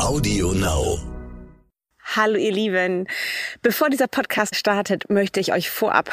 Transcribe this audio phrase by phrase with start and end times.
[0.00, 1.09] Audio Now.
[2.16, 3.06] Hallo ihr Lieben.
[3.62, 6.10] Bevor dieser Podcast startet, möchte ich euch vorab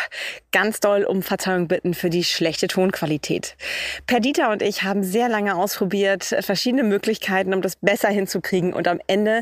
[0.51, 3.58] ganz doll um Verzeihung bitten für die schlechte Tonqualität.
[4.05, 9.00] Perdita und ich haben sehr lange ausprobiert, verschiedene Möglichkeiten, um das besser hinzukriegen und am
[9.07, 9.41] Ende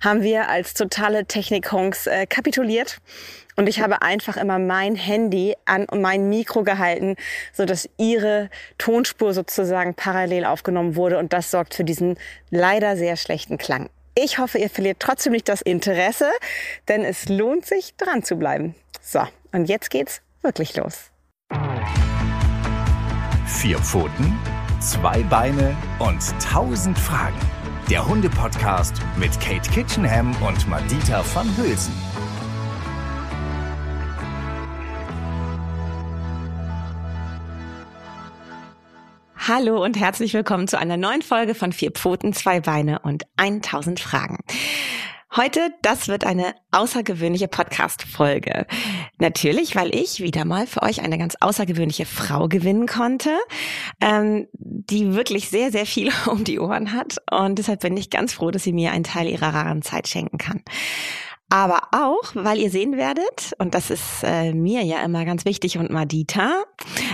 [0.00, 2.98] haben wir als totale Technik-Honks äh, kapituliert
[3.56, 7.16] und ich habe einfach immer mein Handy an mein Mikro gehalten,
[7.52, 8.48] so dass ihre
[8.78, 12.16] Tonspur sozusagen parallel aufgenommen wurde und das sorgt für diesen
[12.50, 13.88] leider sehr schlechten Klang.
[14.18, 16.30] Ich hoffe, ihr verliert trotzdem nicht das Interesse,
[16.88, 18.74] denn es lohnt sich, dran zu bleiben.
[19.02, 19.20] So,
[19.52, 21.10] und jetzt geht's wirklich los.
[23.46, 24.38] Vier Pfoten,
[24.80, 27.38] zwei Beine und tausend Fragen.
[27.90, 31.92] Der Hunde-Podcast mit Kate Kitchenham und Madita van Hülsen.
[39.48, 44.00] Hallo und herzlich willkommen zu einer neuen Folge von Vier Pfoten, zwei Beine und 1000
[44.00, 44.38] Fragen.
[45.36, 48.66] Heute, das wird eine außergewöhnliche Podcast-Folge.
[49.18, 53.38] Natürlich, weil ich wieder mal für euch eine ganz außergewöhnliche Frau gewinnen konnte,
[54.00, 57.18] ähm, die wirklich sehr, sehr viel um die Ohren hat.
[57.30, 60.38] Und deshalb bin ich ganz froh, dass sie mir einen Teil ihrer raren Zeit schenken
[60.38, 60.64] kann
[61.48, 65.78] aber auch, weil ihr sehen werdet, und das ist äh, mir ja immer ganz wichtig
[65.78, 66.64] und Madita,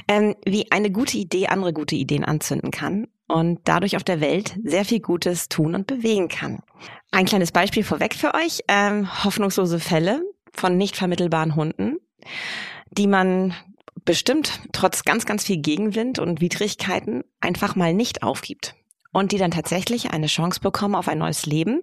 [0.09, 4.57] ähm, wie eine gute Idee andere gute Ideen anzünden kann und dadurch auf der Welt
[4.65, 6.61] sehr viel Gutes tun und bewegen kann.
[7.11, 10.23] Ein kleines Beispiel vorweg für euch, ähm, hoffnungslose Fälle
[10.55, 11.97] von nicht vermittelbaren Hunden,
[12.91, 13.55] die man
[14.05, 18.75] bestimmt trotz ganz, ganz viel Gegenwind und Widrigkeiten einfach mal nicht aufgibt
[19.13, 21.83] und die dann tatsächlich eine Chance bekommen auf ein neues Leben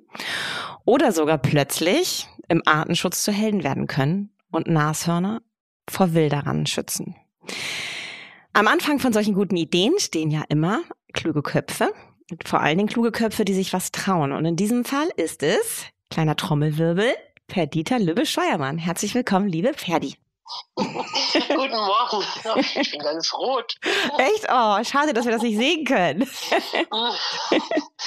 [0.86, 5.42] oder sogar plötzlich im Artenschutz zu Helden werden können und Nashörner
[5.90, 7.16] vor Wilderern schützen.
[8.54, 10.82] Am Anfang von solchen guten Ideen stehen ja immer
[11.14, 11.94] kluge Köpfe,
[12.46, 14.32] vor allen Dingen kluge Köpfe, die sich was trauen.
[14.34, 17.14] Und in diesem Fall ist es, kleiner Trommelwirbel,
[17.48, 18.78] Perdita Lübbe-Scheuermann.
[18.78, 20.16] Herzlich willkommen, liebe Ferdi.
[20.76, 22.24] Guten Morgen.
[22.80, 23.76] Ich bin ganz rot.
[24.18, 24.48] Echt?
[24.50, 26.20] Oh, schade, dass wir das nicht sehen können.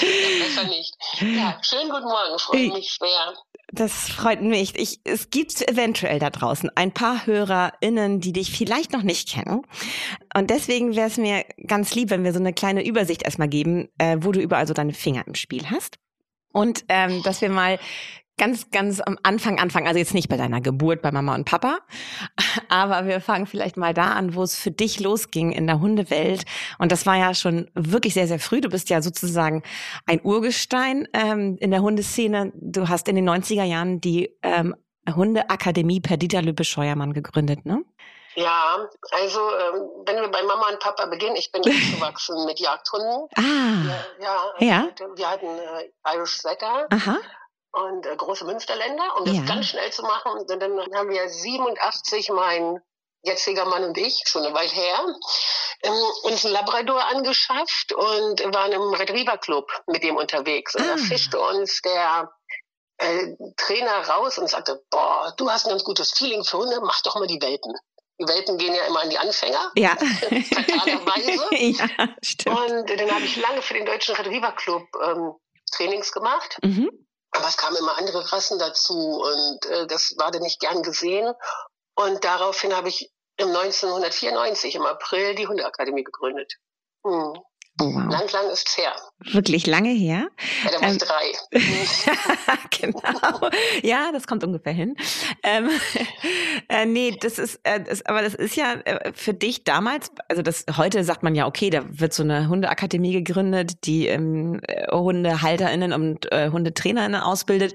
[0.01, 0.97] Besser nicht.
[1.21, 2.39] Ja, schönen guten Morgen.
[2.39, 3.35] Freue mich schwer.
[3.75, 4.77] Das freut mich.
[4.77, 9.63] Ich, es gibt eventuell da draußen ein paar HörerInnen, die dich vielleicht noch nicht kennen.
[10.37, 13.89] Und deswegen wäre es mir ganz lieb, wenn wir so eine kleine Übersicht erstmal geben,
[13.97, 15.99] äh, wo du überall so deine Finger im Spiel hast.
[16.53, 17.79] Und ähm, dass wir mal
[18.43, 21.79] ganz, ganz am Anfang anfangen, also jetzt nicht bei deiner Geburt bei Mama und Papa,
[22.69, 26.43] aber wir fangen vielleicht mal da an, wo es für dich losging in der Hundewelt.
[26.81, 28.61] Und das war ja schon wirklich sehr, sehr früh.
[28.61, 29.63] Du bist ja sozusagen
[30.07, 32.51] ein Urgestein ähm, in der Hundeszene.
[32.57, 34.75] Du hast in den 90er Jahren die ähm,
[35.09, 37.85] Hundeakademie per Dieter Lübbe-Scheuermann gegründet, ne?
[38.35, 43.29] Ja, also ähm, wenn wir bei Mama und Papa beginnen, ich bin aufgewachsen mit Jagdhunden.
[43.37, 43.87] Ah.
[44.21, 44.89] Ja, ja.
[44.99, 45.07] ja.
[45.15, 46.89] Wir hatten äh, Irish Setter.
[46.91, 47.19] Aha
[47.73, 49.17] und äh, große Münsterländer.
[49.19, 49.43] Um das ja.
[49.43, 52.81] ganz schnell zu machen, dann, dann haben wir 87 mein
[53.23, 54.99] jetziger Mann und ich, schon eine Weile her,
[55.83, 55.93] ähm,
[56.25, 60.75] uns einen Labrador angeschafft und waren im Retriever Club mit dem unterwegs.
[60.75, 60.97] Und ah.
[60.97, 62.33] da fischte uns der
[62.99, 67.01] äh, Trainer raus und sagte, boah, du hast ein ganz gutes Feeling für Hunde, mach
[67.03, 67.73] doch mal die Welpen.
[68.21, 69.73] Die Welpen gehen ja immer an die Anfänger.
[69.75, 69.97] Ja.
[71.51, 71.87] ja,
[72.23, 72.57] stimmt.
[72.57, 75.33] Und dann habe ich lange für den Deutschen Retriever Club ähm,
[75.73, 76.59] Trainings gemacht.
[76.63, 77.02] Mhm.
[77.33, 81.35] Aber es kamen immer andere Rassen dazu und äh, das war dann nicht gern gesehen.
[81.95, 86.55] Und daraufhin habe ich im 1994 im April die Hundeakademie gegründet.
[87.05, 87.39] Hm.
[87.81, 88.13] Oh, wow.
[88.13, 88.93] Lang, lang ist her.
[89.33, 90.29] Wirklich lange her?
[90.65, 92.57] Ja, da war ähm, ich drei.
[92.81, 93.51] genau.
[93.83, 94.95] Ja, das kommt ungefähr hin.
[95.43, 95.71] Ähm,
[96.69, 100.43] äh, nee, das ist, äh, das, aber das ist ja äh, für dich damals, also
[100.43, 104.93] das heute sagt man ja, okay, da wird so eine Hundeakademie gegründet, die ähm, äh,
[104.93, 107.75] HundehalterInnen und äh, HundetrainerInnen ausbildet.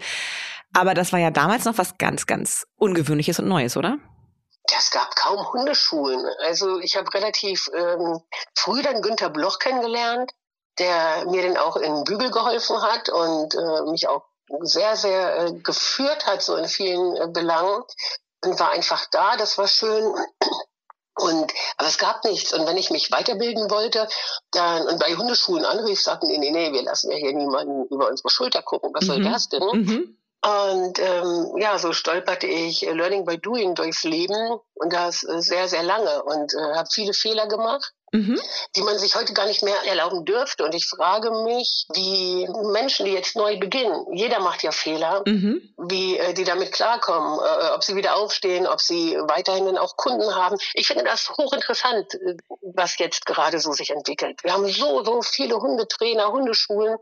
[0.74, 3.98] Aber das war ja damals noch was ganz, ganz Ungewöhnliches und Neues, oder?
[4.78, 6.26] Es gab kaum Hundeschulen.
[6.46, 8.22] Also ich habe relativ ähm,
[8.56, 10.32] früh dann Günther Bloch kennengelernt,
[10.80, 14.26] der mir dann auch in Bügel geholfen hat und äh, mich auch
[14.62, 17.84] sehr, sehr äh, geführt hat, so in vielen äh, Belangen.
[18.44, 20.14] Und war einfach da, das war schön.
[21.20, 22.54] Und, aber es gab nichts.
[22.54, 24.08] Und wenn ich mich weiterbilden wollte,
[24.52, 28.08] dann, und bei Hundeschulen anrief, sagten die, nee, nee, wir lassen ja hier niemanden über
[28.08, 28.92] unsere Schulter gucken.
[28.94, 29.08] Was mhm.
[29.08, 29.64] soll das denn?
[29.64, 30.18] Mhm.
[30.48, 35.42] Und ähm, ja, so stolperte ich äh, Learning by Doing durchs Leben und das äh,
[35.42, 38.40] sehr, sehr lange und äh, habe viele Fehler gemacht, mhm.
[38.78, 40.64] die man sich heute gar nicht mehr erlauben dürfte.
[40.64, 45.74] Und ich frage mich, wie Menschen, die jetzt neu beginnen, jeder macht ja Fehler, mhm.
[45.90, 49.98] wie äh, die damit klarkommen, äh, ob sie wieder aufstehen, ob sie weiterhin dann auch
[49.98, 50.56] Kunden haben.
[50.76, 52.38] Ich finde das hochinteressant, äh,
[52.74, 54.42] was jetzt gerade so sich entwickelt.
[54.44, 56.98] Wir haben so, so viele Hundetrainer, Hundeschulen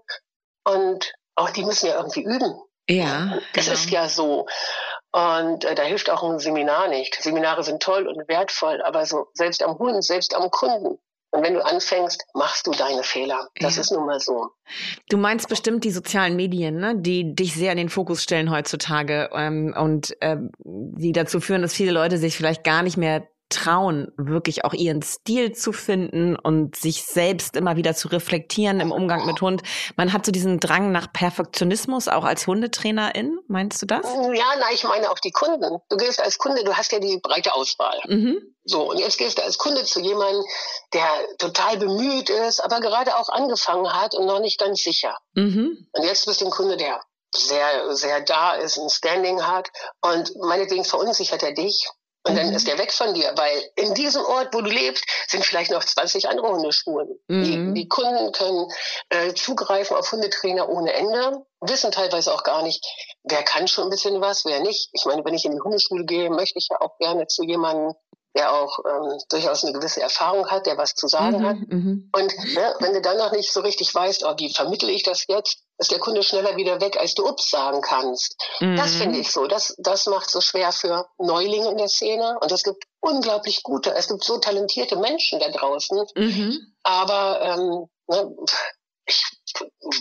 [0.63, 2.59] und auch die müssen ja irgendwie üben.
[2.89, 3.39] Ja.
[3.53, 3.77] Das genau.
[3.77, 4.47] ist ja so.
[5.11, 7.15] Und äh, da hilft auch ein Seminar nicht.
[7.21, 10.97] Seminare sind toll und wertvoll, aber so selbst am Hund, selbst am Kunden.
[11.31, 13.49] Und wenn du anfängst, machst du deine Fehler.
[13.59, 13.81] Das Ja.
[13.81, 14.51] ist nun mal so.
[15.09, 16.95] Du meinst bestimmt die sozialen Medien, ne?
[16.97, 21.73] die dich sehr in den Fokus stellen heutzutage ähm, und ähm, die dazu führen, dass
[21.73, 26.75] viele Leute sich vielleicht gar nicht mehr trauen, wirklich auch ihren Stil zu finden und
[26.75, 29.61] sich selbst immer wieder zu reflektieren im Umgang mit Hund.
[29.95, 33.39] Man hat so diesen Drang nach Perfektionismus, auch als Hundetrainerin.
[33.47, 34.05] Meinst du das?
[34.05, 35.79] Ja, na, ich meine auch die Kunden.
[35.89, 37.99] Du gehst als Kunde, du hast ja die breite Auswahl.
[38.07, 38.41] Mhm.
[38.63, 40.43] So, und jetzt gehst du als Kunde zu jemandem,
[40.93, 41.07] der
[41.37, 45.17] total bemüht ist, aber gerade auch angefangen hat und noch nicht ganz sicher.
[45.35, 45.87] Mhm.
[45.91, 46.99] Und jetzt bist du ein Kunde, der
[47.35, 49.69] sehr, sehr da ist, ein Standing hat
[50.01, 51.87] und meinetwegen verunsichert er dich.
[52.27, 52.55] Und dann Mhm.
[52.55, 55.83] ist er weg von dir, weil in diesem Ort, wo du lebst, sind vielleicht noch
[55.83, 57.19] 20 andere Hundeschulen.
[57.27, 57.43] Mhm.
[57.43, 58.67] Die, die Kunden können
[59.09, 62.83] äh, zugreifen auf Hundetrainer ohne Ende, wissen teilweise auch gar nicht,
[63.23, 64.89] wer kann schon ein bisschen was, wer nicht.
[64.93, 67.93] Ich meine, wenn ich in die Hundeschule gehe, möchte ich ja auch gerne zu jemandem,
[68.35, 71.55] der auch ähm, durchaus eine gewisse Erfahrung hat, der was zu sagen hat.
[71.55, 71.67] Mhm.
[71.69, 72.09] Mhm.
[72.13, 75.25] Und ne, wenn du dann noch nicht so richtig weißt, oh, wie vermittle ich das
[75.27, 78.35] jetzt, ist der Kunde schneller wieder weg, als du Ups sagen kannst.
[78.59, 78.99] Das Mhm.
[78.99, 79.47] finde ich so.
[79.47, 82.37] Das, das macht so schwer für Neulinge in der Szene.
[82.41, 86.05] Und es gibt unglaublich gute, es gibt so talentierte Menschen da draußen.
[86.15, 86.75] Mhm.
[86.83, 88.35] Aber ähm, ne,
[89.05, 89.23] ich,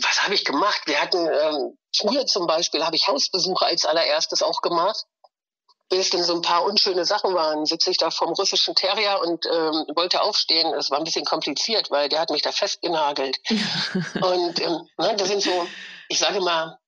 [0.02, 0.82] was habe ich gemacht?
[0.86, 5.04] Wir hatten ähm, früher zum Beispiel, habe ich Hausbesuche als allererstes auch gemacht.
[5.90, 9.44] Bis dann so ein paar unschöne Sachen waren, sitze ich da vom russischen Terrier und
[9.46, 10.72] ähm, wollte aufstehen.
[10.74, 13.38] Es war ein bisschen kompliziert, weil der hat mich da festgenagelt.
[13.48, 15.66] Und ähm, ne, das sind so,
[16.08, 16.78] ich sage mal,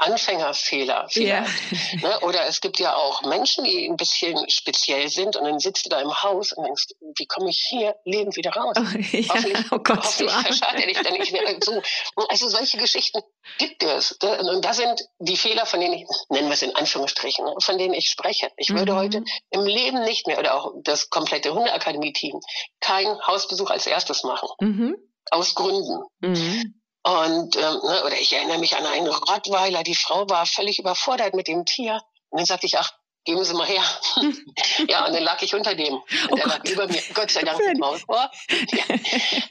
[0.00, 2.02] Anfängerfehler vielleicht.
[2.02, 2.20] Ne?
[2.20, 5.90] Oder es gibt ja auch Menschen, die ein bisschen speziell sind und dann sitzt du
[5.90, 6.86] da im Haus und denkst,
[7.16, 8.76] wie komme ich hier lebend wieder raus?
[8.78, 9.28] Oh, ja.
[9.28, 10.44] Hoffentlich, oh Gott, hoffentlich Arme.
[10.44, 11.42] verscharrt er dich dann nicht mehr.
[11.62, 11.82] So,
[12.28, 13.20] also solche Geschichten
[13.58, 14.12] gibt es.
[14.12, 17.78] Und da sind die Fehler, von denen ich, nennen wir es in Anführungsstrichen, ne, von
[17.78, 18.50] denen ich spreche.
[18.56, 18.96] Ich würde Mhm.
[18.96, 22.40] heute im Leben nicht mehr, oder auch das komplette Hundeakademie-Team,
[22.80, 24.48] keinen Hausbesuch als erstes machen.
[24.60, 24.96] Mhm.
[25.30, 26.02] Aus Gründen.
[26.20, 26.79] Mhm.
[27.02, 31.34] Und ähm, ne, oder ich erinnere mich an einen Rottweiler, die Frau war völlig überfordert
[31.34, 32.02] mit dem Tier.
[32.28, 32.92] Und dann sagte ich, ach,
[33.24, 33.82] geben Sie mal her.
[34.88, 35.94] ja, und dann lag ich unter dem.
[36.30, 36.68] Und Oh der lag Gott.
[36.70, 37.02] über mir.
[37.14, 38.30] Gott sei Dank mit Maulrohr.
[38.50, 38.84] Ja.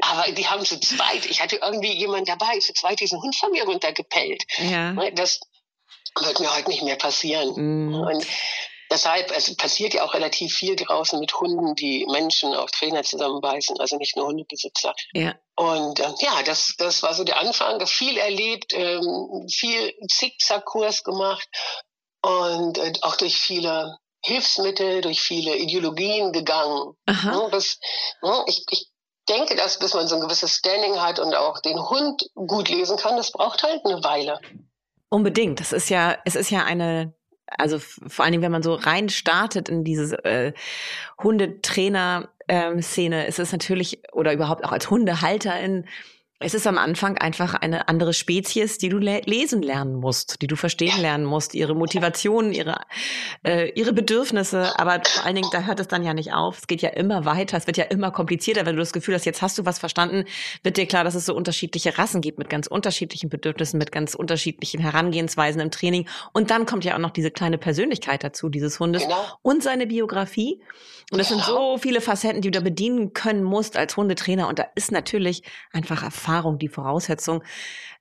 [0.01, 3.51] Aber die haben zu zweit, ich hatte irgendwie jemand dabei, zu zweit diesen Hund von
[3.51, 4.43] mir runtergepellt.
[4.57, 4.91] Ja.
[4.93, 5.39] Ne, Das
[6.19, 7.53] wird mir heute nicht mehr passieren.
[7.55, 7.95] Mhm.
[7.95, 8.27] Und
[8.91, 13.79] deshalb, es passiert ja auch relativ viel draußen mit Hunden, die Menschen, auch Trainer zusammenbeißen,
[13.79, 14.93] also nicht nur Hundebesitzer.
[15.13, 15.35] Ja.
[15.55, 17.85] Und ähm, ja, das, das war so der Anfang.
[17.85, 21.47] Viel erlebt, ähm, viel Zickzackkurs gemacht
[22.21, 26.93] und äh, auch durch viele Hilfsmittel, durch viele Ideologien gegangen.
[27.05, 27.31] Aha.
[27.31, 27.79] Ne, Das,
[28.21, 28.87] ne, ich, ich
[29.29, 32.97] denke, dass bis man so ein gewisses Standing hat und auch den Hund gut lesen
[32.97, 34.39] kann, das braucht halt eine Weile.
[35.09, 35.59] Unbedingt.
[35.59, 37.13] Das ist ja, es ist ja eine,
[37.57, 40.53] also vor allen Dingen, wenn man so rein startet in diese äh,
[41.21, 45.85] Hundetrainer-Szene, ist es natürlich, oder überhaupt auch als Hundehalterin,
[46.41, 50.47] es ist am Anfang einfach eine andere Spezies, die du le lesen lernen musst, die
[50.47, 52.79] du verstehen lernen musst, ihre Motivationen, ihre,
[53.45, 54.79] äh, ihre Bedürfnisse.
[54.79, 56.59] Aber vor allen Dingen, da hört es dann ja nicht auf.
[56.59, 58.65] Es geht ja immer weiter, es wird ja immer komplizierter.
[58.65, 60.23] Wenn du das Gefühl hast, jetzt hast du was verstanden,
[60.63, 64.15] wird dir klar, dass es so unterschiedliche Rassen gibt mit ganz unterschiedlichen Bedürfnissen, mit ganz
[64.15, 66.07] unterschiedlichen Herangehensweisen im Training.
[66.31, 69.25] Und dann kommt ja auch noch diese kleine Persönlichkeit dazu, dieses Hundes Genau.
[69.41, 70.61] und seine Biografie.
[71.11, 71.75] Und es sind Genau.
[71.75, 74.47] so viele Facetten, die du da bedienen können musst als Hundetrainer.
[74.47, 76.28] Und da ist natürlich einfach Erfahrung
[76.59, 77.43] die Voraussetzung.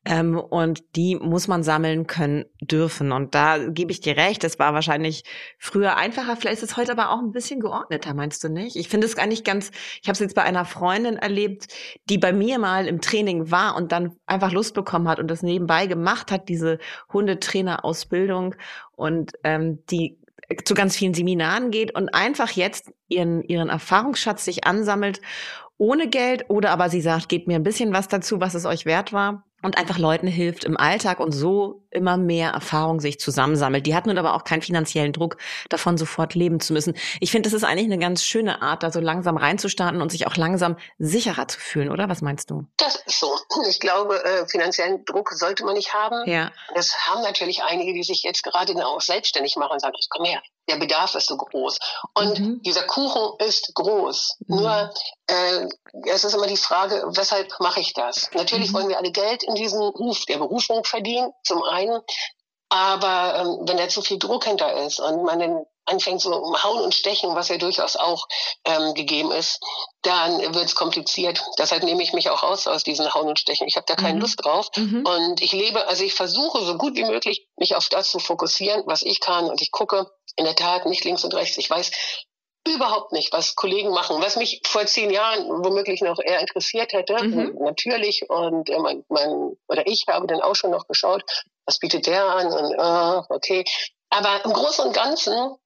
[0.04, 3.12] Ähm, und die muss man sammeln können dürfen.
[3.12, 5.24] Und da gebe ich dir recht, das war wahrscheinlich
[5.58, 6.36] früher einfacher.
[6.36, 8.76] Vielleicht ist es heute aber auch ein bisschen geordneter, meinst du nicht?
[8.76, 9.70] Ich finde es eigentlich ganz,
[10.00, 11.66] ich habe es jetzt bei einer Freundin erlebt,
[12.08, 15.42] die bei mir mal im Training war und dann einfach Lust bekommen hat und das
[15.42, 16.78] nebenbei gemacht hat, diese
[17.12, 18.54] Hundetrainerausbildung
[18.96, 20.18] und ähm, die
[20.64, 25.20] zu ganz vielen Seminaren geht und einfach jetzt ihren, ihren Erfahrungsschatz sich ansammelt
[25.78, 28.84] ohne Geld oder aber sie sagt, gebt mir ein bisschen was dazu, was es euch
[28.84, 33.86] wert war und einfach Leuten hilft im Alltag und so immer mehr Erfahrung sich zusammensammelt.
[33.86, 35.36] Die hat nun aber auch keinen finanziellen Druck,
[35.68, 36.94] davon sofort leben zu müssen.
[37.20, 40.26] Ich finde, das ist eigentlich eine ganz schöne Art, da so langsam reinzustarten und sich
[40.26, 42.08] auch langsam sicherer zu fühlen, oder?
[42.08, 42.66] Was meinst du?
[42.76, 43.34] Das ist so.
[43.68, 46.28] Ich glaube, äh, finanziellen Druck sollte man nicht haben.
[46.30, 46.52] Ja.
[46.74, 50.40] Das haben natürlich einige, die sich jetzt gerade auch selbstständig machen und sagen, komm her,
[50.68, 51.78] der Bedarf ist so groß.
[52.14, 52.62] Und Mhm.
[52.62, 54.36] dieser Kuchen ist groß.
[54.46, 54.56] Mhm.
[54.56, 54.92] Nur
[55.26, 55.66] äh,
[56.06, 58.30] es ist immer die Frage, weshalb mache ich das?
[58.34, 58.74] Natürlich Mhm.
[58.74, 62.00] wollen wir alle Geld in diesen Ruf der Berufung verdienen, zum einen.
[62.70, 66.30] Aber ähm, wenn da zu viel Druck hinter ist und man dann anfängt so
[66.62, 68.26] Hauen und Stechen, was ja durchaus auch
[68.64, 69.60] ähm, gegeben ist,
[70.02, 71.42] dann wird es kompliziert.
[71.58, 73.66] Deshalb nehme ich mich auch raus aus diesen Hauen und Stechen.
[73.66, 74.20] Ich habe da keine mhm.
[74.20, 74.68] Lust drauf.
[74.76, 75.04] Mhm.
[75.06, 78.82] Und ich lebe, also ich versuche so gut wie möglich, mich auf das zu fokussieren,
[78.86, 79.50] was ich kann.
[79.50, 81.58] Und ich gucke in der Tat nicht links und rechts.
[81.58, 81.90] Ich weiß
[82.66, 87.22] überhaupt nicht, was Kollegen machen, was mich vor zehn Jahren womöglich noch eher interessiert hätte,
[87.22, 87.56] mhm.
[87.60, 88.28] natürlich.
[88.28, 91.22] Und äh, mein, mein, oder ich habe dann auch schon noch geschaut,
[91.66, 93.64] was bietet der an und äh, okay.
[94.10, 95.56] Aber im Großen und Ganzen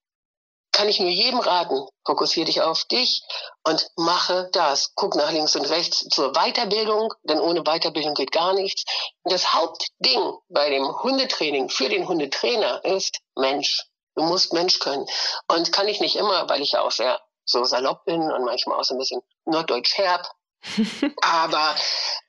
[0.73, 3.23] kann ich nur jedem raten, fokussiere dich auf dich
[3.63, 4.93] und mache das.
[4.95, 8.85] Guck nach links und rechts zur Weiterbildung, denn ohne Weiterbildung geht gar nichts.
[9.23, 13.85] Und das Hauptding bei dem Hundetraining für den Hundetrainer ist Mensch.
[14.15, 15.07] Du musst Mensch können.
[15.49, 18.79] Und kann ich nicht immer, weil ich ja auch sehr so salopp bin und manchmal
[18.79, 20.27] auch so ein bisschen norddeutsch herb.
[21.23, 21.75] Aber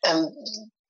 [0.04, 0.36] ähm,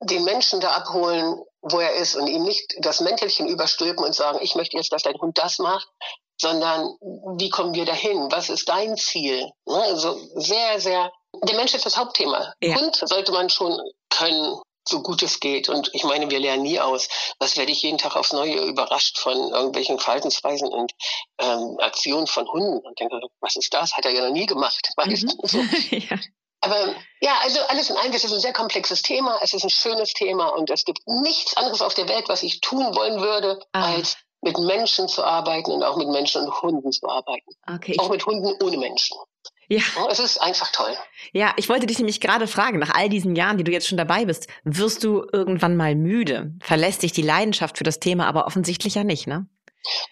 [0.01, 4.39] den Menschen da abholen, wo er ist und ihm nicht das Mäntelchen überstülpen und sagen,
[4.41, 5.87] ich möchte jetzt, dass dein Hund das macht,
[6.37, 6.95] sondern
[7.37, 8.31] wie kommen wir dahin?
[8.31, 9.51] Was ist dein Ziel?
[9.65, 11.11] Ne, also sehr, sehr,
[11.43, 12.53] der Mensch ist das Hauptthema.
[12.61, 12.79] Ja.
[12.79, 15.69] Hund sollte man schon können so gut es geht.
[15.69, 17.07] Und ich meine, wir lernen nie aus.
[17.39, 20.93] Das werde ich jeden Tag aufs Neue überrascht von irgendwelchen Verhaltensweisen und
[21.39, 23.93] ähm, Aktionen von Hunden und denke, was ist das?
[23.93, 24.89] Hat er ja noch nie gemacht.
[24.97, 25.39] Weißt mhm.
[25.43, 25.57] so.
[25.95, 26.19] ja.
[26.61, 29.69] Aber ja, also alles in allem, das ist ein sehr komplexes Thema, es ist ein
[29.69, 33.61] schönes Thema und es gibt nichts anderes auf der Welt, was ich tun wollen würde,
[33.73, 33.95] ah.
[33.95, 37.49] als mit Menschen zu arbeiten und auch mit Menschen und Hunden zu arbeiten.
[37.67, 37.95] Okay.
[37.97, 39.17] Auch mit Hunden ohne Menschen.
[39.69, 39.81] Ja.
[40.09, 40.95] Es ist einfach toll.
[41.31, 43.97] Ja, ich wollte dich nämlich gerade fragen, nach all diesen Jahren, die du jetzt schon
[43.97, 46.53] dabei bist, wirst du irgendwann mal müde?
[46.61, 49.47] Verlässt dich die Leidenschaft für das Thema aber offensichtlich ja nicht, ne?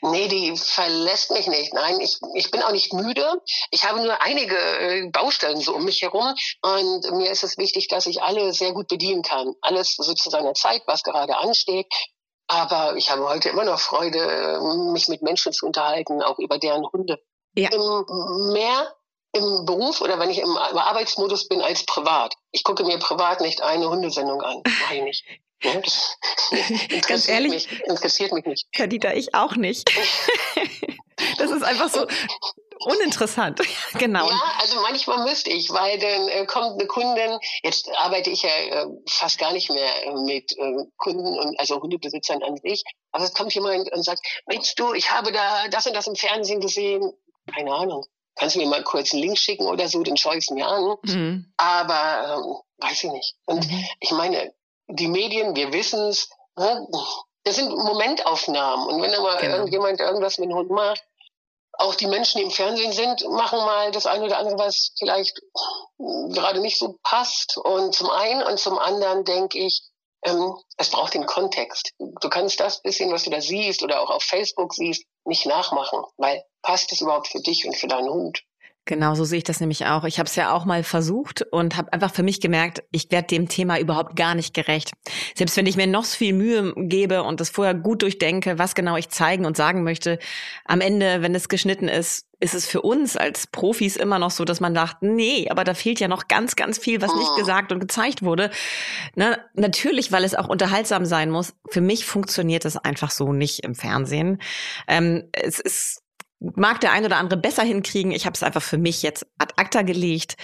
[0.02, 1.74] Nee, die verlässt mich nicht.
[1.74, 3.26] Nein, ich, ich bin auch nicht müde.
[3.70, 6.34] Ich habe nur einige äh, Baustellen so um mich herum.
[6.62, 9.54] Und mir ist es wichtig, dass ich alle sehr gut bedienen kann.
[9.62, 11.88] Alles so zu seiner Zeit, was gerade ansteht.
[12.52, 14.60] Aber ich habe heute immer noch Freude,
[14.92, 17.18] mich mit Menschen zu unterhalten, auch über deren Hunde.
[17.56, 17.70] Ja.
[17.72, 18.94] Im Mehr
[19.34, 22.34] im Beruf oder wenn ich im Arbeitsmodus bin als privat.
[22.52, 24.62] Ich gucke mir privat nicht eine Hundesendung an.
[24.66, 25.26] Mach ich nicht.
[25.62, 26.18] Das
[27.08, 28.68] Ganz ehrlich, mich, interessiert mich nicht.
[28.76, 29.90] Kadita, ich auch nicht.
[31.38, 32.06] das ist einfach so
[32.86, 33.60] uninteressant.
[33.98, 34.30] genau.
[34.30, 38.50] Ja, also manchmal müsste ich, weil dann äh, kommt eine Kundin, jetzt arbeite ich ja
[38.50, 43.24] äh, fast gar nicht mehr äh, mit äh, Kunden und also Hundebesitzern an sich, aber
[43.24, 46.62] es kommt jemand und sagt, Mensch du, ich habe da das und das im Fernsehen
[46.62, 47.12] gesehen,
[47.54, 50.50] keine Ahnung kannst du mir mal kurz einen Link schicken oder so, den schaue ich
[50.50, 50.96] mir an.
[51.04, 51.54] Mhm.
[51.58, 53.36] Aber ähm, weiß ich nicht.
[53.46, 53.86] Und mhm.
[54.00, 54.54] ich meine,
[54.88, 56.88] die Medien, wir wissen es, ne?
[57.44, 58.88] das sind Momentaufnahmen.
[58.88, 59.56] Und wenn da mal genau.
[59.56, 61.04] irgendjemand irgendwas mit dem Hund macht,
[61.74, 65.42] auch die Menschen, die im Fernsehen sind, machen mal das eine oder andere, was vielleicht
[65.98, 67.58] gerade nicht so passt.
[67.58, 69.84] Und zum einen und zum anderen denke ich,
[70.24, 71.92] ähm, es braucht den Kontext.
[71.98, 76.04] Du kannst das bisschen, was du da siehst oder auch auf Facebook siehst, nicht nachmachen,
[76.18, 78.44] weil passt es überhaupt für dich und für deinen Hund?
[78.86, 80.06] Genau, so sehe ich das nämlich auch.
[80.06, 83.28] Ich habe es ja auch mal versucht und habe einfach für mich gemerkt, ich werde
[83.28, 84.92] dem Thema überhaupt gar nicht gerecht.
[85.36, 88.74] Selbst wenn ich mir noch so viel Mühe gebe und das vorher gut durchdenke, was
[88.74, 90.18] genau ich zeigen und sagen möchte,
[90.66, 94.46] am Ende, wenn es geschnitten ist, ist es für uns als Profis immer noch so,
[94.46, 97.38] dass man sagt, nee, aber da fehlt ja noch ganz, ganz viel, was nicht oh.
[97.38, 98.50] gesagt und gezeigt wurde.
[99.16, 101.54] Na, natürlich, weil es auch unterhaltsam sein muss.
[101.70, 104.42] Für mich funktioniert es einfach so nicht im Fernsehen.
[104.88, 106.02] Ähm, es ist
[106.42, 108.12] mag der ein oder andere besser hinkriegen.
[108.12, 110.38] Ich habe es einfach für mich jetzt ad acta gelegt,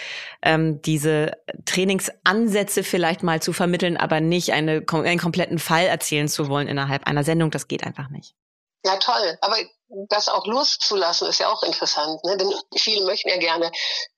[0.44, 1.32] ähm, diese
[1.66, 7.08] Trainingsansätze vielleicht mal zu vermitteln, aber nicht eine, einen kompletten Fall erzählen zu wollen innerhalb
[7.08, 7.51] einer Sendung.
[7.51, 8.36] Das geht einfach nicht.
[8.86, 9.38] Ja, toll.
[9.42, 9.58] Aber
[10.10, 12.24] das auch loszulassen, ist ja auch interessant.
[12.24, 12.38] Ne?
[12.38, 13.72] Denn viele möchten ja gerne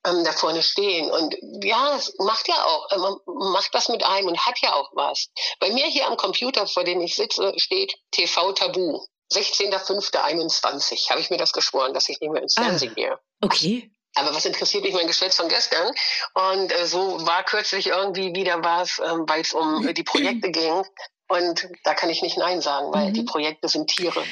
[0.05, 1.09] ähm, da vorne stehen.
[1.11, 4.73] Und ja, es macht ja auch, äh, man macht was mit einem und hat ja
[4.73, 5.29] auch was.
[5.59, 8.99] Bei mir hier am Computer, vor dem ich sitze, steht TV Tabu.
[9.33, 13.19] 16.05.21 habe ich mir das geschworen, dass ich nicht mehr ins ah, Fernsehen ah, gehe.
[13.41, 13.91] Okay.
[14.15, 15.87] Aber was interessiert mich mein Geschwätz von gestern?
[16.33, 20.49] Und äh, so war kürzlich irgendwie wieder was, äh, weil es um äh, die Projekte
[20.51, 20.83] ging.
[21.27, 23.13] Und da kann ich nicht Nein sagen, weil mhm.
[23.13, 24.23] die Projekte sind Tiere.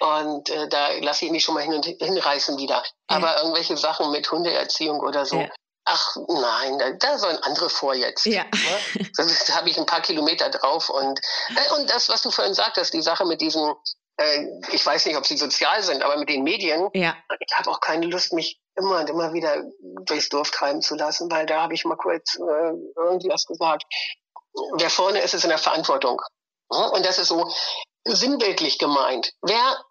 [0.00, 2.82] Und äh, da lasse ich mich schon mal hin und hinreißen wieder.
[3.08, 3.16] Ja.
[3.16, 5.48] Aber irgendwelche Sachen mit Hundeerziehung oder so, ja.
[5.84, 8.24] Ach nein, da, da sollen andere vor jetzt.
[8.26, 8.44] Ja.
[8.44, 9.08] Ne?
[9.16, 11.20] Da habe ich ein paar Kilometer drauf und
[11.50, 13.74] äh, und das, was du vorhin sagtest, die Sache mit diesem
[14.16, 17.16] äh, ich weiß nicht, ob sie sozial sind, aber mit den Medien, ja.
[17.40, 19.64] ich habe auch keine Lust, mich immer und immer wieder
[20.06, 23.84] durchs Dorf treiben zu lassen, weil da habe ich mal kurz äh, irgendwie was gesagt.
[24.76, 26.20] Wer vorne ist, ist in der Verantwortung.
[26.68, 27.50] Und das ist so
[28.04, 29.32] sinnbildlich gemeint.
[29.42, 29.84] Wer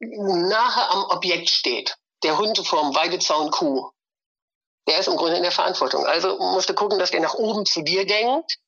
[0.00, 3.90] nahe am Objekt steht, der Hund vorm Weidezaun Kuh,
[4.88, 6.06] der ist im Grunde in der Verantwortung.
[6.06, 8.58] Also musst du gucken, dass der nach oben zu dir denkt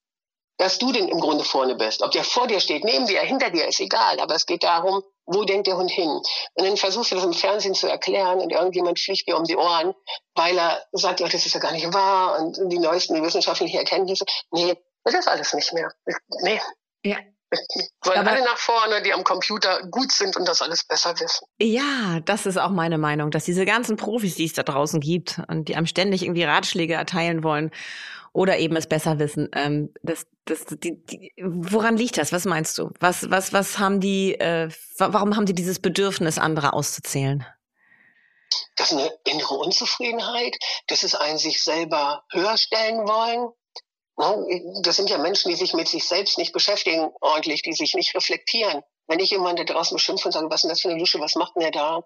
[0.59, 2.03] dass du denn im Grunde vorne bist.
[2.03, 4.21] Ob der vor dir steht, neben dir, hinter dir, ist egal.
[4.21, 6.09] Aber es geht darum, wo denkt der Hund hin?
[6.09, 9.57] Und dann versuchst du das im Fernsehen zu erklären und irgendjemand fliegt dir um die
[9.57, 9.95] Ohren,
[10.35, 14.25] weil er sagt, ja, das ist ja gar nicht wahr und die neuesten wissenschaftlichen Erkenntnisse.
[14.51, 15.93] Nee, das ist alles nicht mehr.
[16.43, 16.61] Nee.
[17.05, 17.17] Ja.
[18.05, 21.47] Wollen alle nach vorne, die am Computer gut sind und das alles besser wissen.
[21.59, 25.41] Ja, das ist auch meine Meinung, dass diese ganzen Profis, die es da draußen gibt
[25.49, 27.71] und die einem ständig irgendwie Ratschläge erteilen wollen
[28.37, 32.33] oder eben es besser wissen, ähm, das, das, die, die, woran liegt das?
[32.33, 32.91] Was meinst du?
[33.01, 37.47] Was, was, was haben die, äh, warum haben die dieses Bedürfnis, andere auszuzählen?
[38.77, 43.49] Das ist eine innere Unzufriedenheit, das ist ein sich selber höher stellen wollen,
[44.19, 44.81] Ne?
[44.83, 48.15] Das sind ja Menschen, die sich mit sich selbst nicht beschäftigen ordentlich, die sich nicht
[48.15, 48.83] reflektieren.
[49.09, 51.21] Wenn ich jemanden da draußen beschimpfe und sage, was ist denn das für eine Lusche,
[51.21, 52.03] was macht denn der da?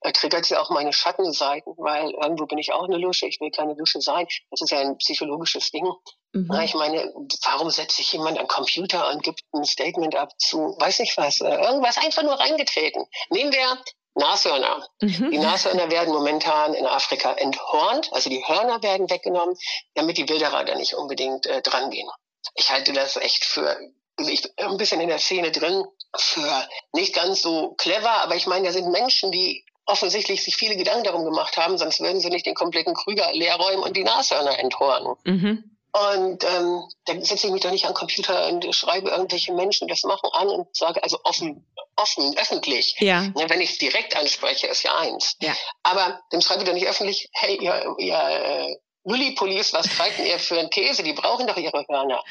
[0.00, 3.50] Er triggert sie auch meine Schattenseiten, weil irgendwo bin ich auch eine Lusche, ich will
[3.50, 4.26] keine Lusche sein.
[4.50, 5.90] Das ist ja ein psychologisches Ding.
[6.32, 6.60] Mhm.
[6.62, 7.12] Ich meine,
[7.44, 11.40] warum setzt sich jemand am Computer und gibt ein Statement ab zu, weiß nicht was,
[11.40, 13.06] äh, irgendwas einfach nur reingetreten.
[13.30, 13.78] Nehmen wir
[14.14, 14.86] Nashörner.
[15.00, 15.30] Mhm.
[15.30, 19.56] Die Nashörner werden momentan in Afrika enthornt, also die Hörner werden weggenommen,
[19.94, 22.08] damit die Wilderer da nicht unbedingt äh, drangehen.
[22.54, 23.78] Ich halte das echt für,
[24.18, 25.84] ich bin ein bisschen in der Szene drin,
[26.16, 30.76] für nicht ganz so clever, aber ich meine, da sind Menschen, die offensichtlich sich viele
[30.76, 34.04] Gedanken darum gemacht haben, sonst würden sie nicht den kompletten Krüger leer räumen und die
[34.04, 35.14] Nashörner enthornen.
[35.24, 35.78] Mhm.
[35.90, 39.88] Und ähm, dann setze ich mich doch nicht an den Computer und schreibe irgendwelche Menschen
[39.88, 41.66] das machen an und sage, also offen,
[41.96, 42.94] offen, öffentlich.
[43.00, 43.32] Ja.
[43.34, 45.36] Wenn ich es direkt anspreche, ist ja eins.
[45.40, 45.56] Ja.
[45.82, 50.38] Aber dann schreibe ich doch nicht öffentlich, hey, ihr, ihr äh, Lulli-Police, was treibt ihr
[50.38, 51.02] für einen Käse?
[51.02, 52.22] Die brauchen doch ihre Hörner.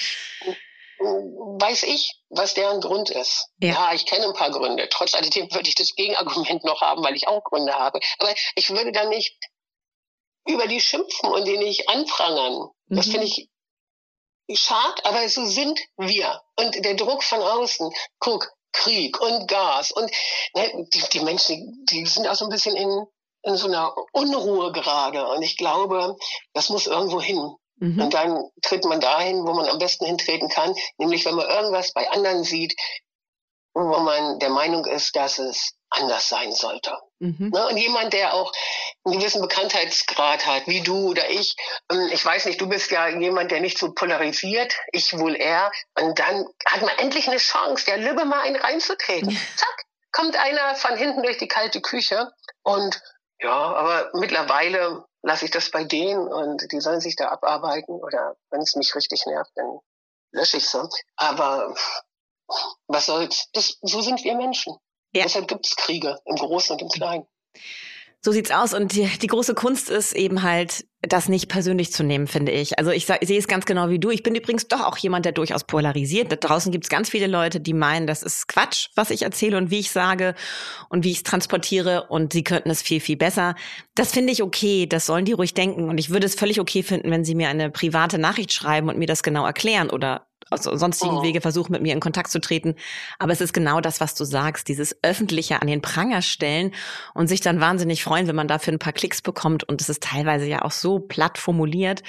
[0.99, 3.49] Weiß ich, was deren Grund ist.
[3.59, 3.73] Ja.
[3.73, 4.87] ja, ich kenne ein paar Gründe.
[4.89, 7.99] Trotz alledem würde ich das Gegenargument noch haben, weil ich auch Gründe habe.
[8.19, 9.37] Aber ich würde dann nicht
[10.47, 12.69] über die schimpfen und die nicht anprangern.
[12.87, 13.11] Das mhm.
[13.11, 13.49] finde ich
[14.55, 16.41] schade, aber so sind wir.
[16.55, 20.09] Und der Druck von außen, guck, Krieg und Gas und
[20.53, 23.05] ne, die, die Menschen, die sind auch so ein bisschen in,
[23.43, 25.27] in so einer Unruhe gerade.
[25.27, 26.15] Und ich glaube,
[26.53, 27.55] das muss irgendwo hin.
[27.79, 28.01] Mhm.
[28.01, 31.93] Und dann tritt man dahin, wo man am besten hintreten kann, nämlich wenn man irgendwas
[31.93, 32.75] bei anderen sieht,
[33.73, 36.97] wo man der Meinung ist, dass es anders sein sollte.
[37.19, 37.51] Mhm.
[37.53, 37.67] Ne?
[37.67, 38.51] Und jemand, der auch
[39.03, 41.55] einen gewissen Bekanntheitsgrad hat, wie du oder ich.
[41.91, 45.71] Ähm, ich weiß nicht, du bist ja jemand, der nicht so polarisiert, ich wohl eher.
[45.99, 49.39] Und dann hat man endlich eine Chance, der Lübbe mal einen reinzutreten.
[49.55, 52.31] Zack, kommt einer von hinten durch die kalte Küche.
[52.63, 53.01] Und
[53.39, 57.95] ja, aber mittlerweile lasse ich das bei denen und die sollen sich da abarbeiten.
[57.95, 59.79] Oder wenn es mich richtig nervt, dann
[60.31, 60.89] lösche ich so.
[61.15, 61.75] Aber
[62.87, 63.49] was soll's?
[63.53, 64.77] Das, so sind wir Menschen.
[65.13, 65.23] Ja.
[65.23, 67.27] Deshalb gibt es Kriege im Großen und im Kleinen.
[68.21, 68.73] So sieht's aus.
[68.73, 72.79] Und die, die, große Kunst ist eben halt, das nicht persönlich zu nehmen, finde ich.
[72.79, 74.09] Also ich, sehe es ganz genau wie du.
[74.09, 76.31] Ich bin übrigens doch auch jemand, der durchaus polarisiert.
[76.31, 79.69] Da draußen gibt's ganz viele Leute, die meinen, das ist Quatsch, was ich erzähle und
[79.69, 80.33] wie ich sage
[80.89, 83.55] und wie ich es transportiere und sie könnten es viel, viel besser.
[83.93, 84.87] Das finde ich okay.
[84.87, 85.87] Das sollen die ruhig denken.
[85.87, 88.97] Und ich würde es völlig okay finden, wenn sie mir eine private Nachricht schreiben und
[88.97, 91.23] mir das genau erklären oder aus sonstigen oh.
[91.23, 92.75] Wege versuchen, mit mir in Kontakt zu treten.
[93.19, 96.73] Aber es ist genau das, was du sagst, dieses öffentliche an den Pranger stellen
[97.13, 99.63] und sich dann wahnsinnig freuen, wenn man dafür ein paar Klicks bekommt.
[99.63, 102.03] Und es ist teilweise ja auch so platt formuliert,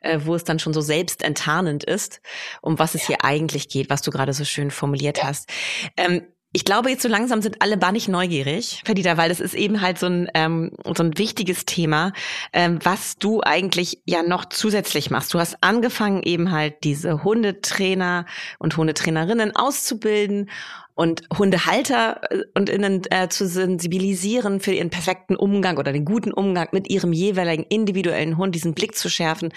[0.00, 2.20] äh, wo es dann schon so selbstenttarnend ist,
[2.62, 3.08] um was es ja.
[3.08, 5.24] hier eigentlich geht, was du gerade so schön formuliert ja.
[5.24, 5.50] hast.
[5.96, 6.22] Ähm,
[6.56, 9.98] ich glaube, jetzt so langsam sind alle bannig neugierig, Perdita, weil das ist eben halt
[9.98, 12.14] so ein, ähm, so ein wichtiges Thema,
[12.54, 15.34] ähm, was du eigentlich ja noch zusätzlich machst.
[15.34, 18.24] Du hast angefangen, eben halt diese Hundetrainer
[18.58, 20.48] und Hundetrainerinnen auszubilden
[20.94, 26.32] und Hundehalter äh, und innen äh, zu sensibilisieren für ihren perfekten Umgang oder den guten
[26.32, 29.52] Umgang mit ihrem jeweiligen individuellen Hund, diesen Blick zu schärfen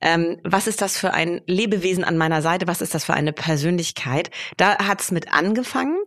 [0.00, 3.32] ähm, was ist das für ein Lebewesen an meiner Seite, was ist das für eine
[3.32, 4.30] Persönlichkeit.
[4.56, 5.98] Da hat's mit angefangen.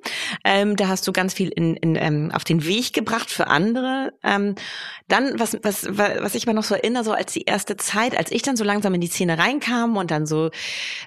[0.43, 4.13] Ähm, da hast du ganz viel in, in, ähm, auf den Weg gebracht für andere.
[4.23, 4.55] Ähm,
[5.07, 8.31] dann, was, was, was ich mir noch so erinnere, so als die erste Zeit, als
[8.31, 10.51] ich dann so langsam in die Szene reinkam und dann so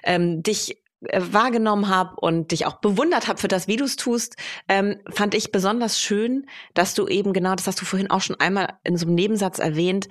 [0.03, 3.95] ähm, dich äh, wahrgenommen habe und dich auch bewundert habe für das, wie du es
[3.95, 4.35] tust,
[4.67, 8.39] ähm, fand ich besonders schön, dass du eben genau, das hast du vorhin auch schon
[8.39, 10.07] einmal in so einem Nebensatz erwähnt,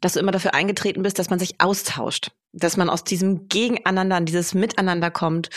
[0.00, 4.18] dass du immer dafür eingetreten bist, dass man sich austauscht, dass man aus diesem Gegeneinander
[4.18, 5.50] in dieses Miteinander kommt.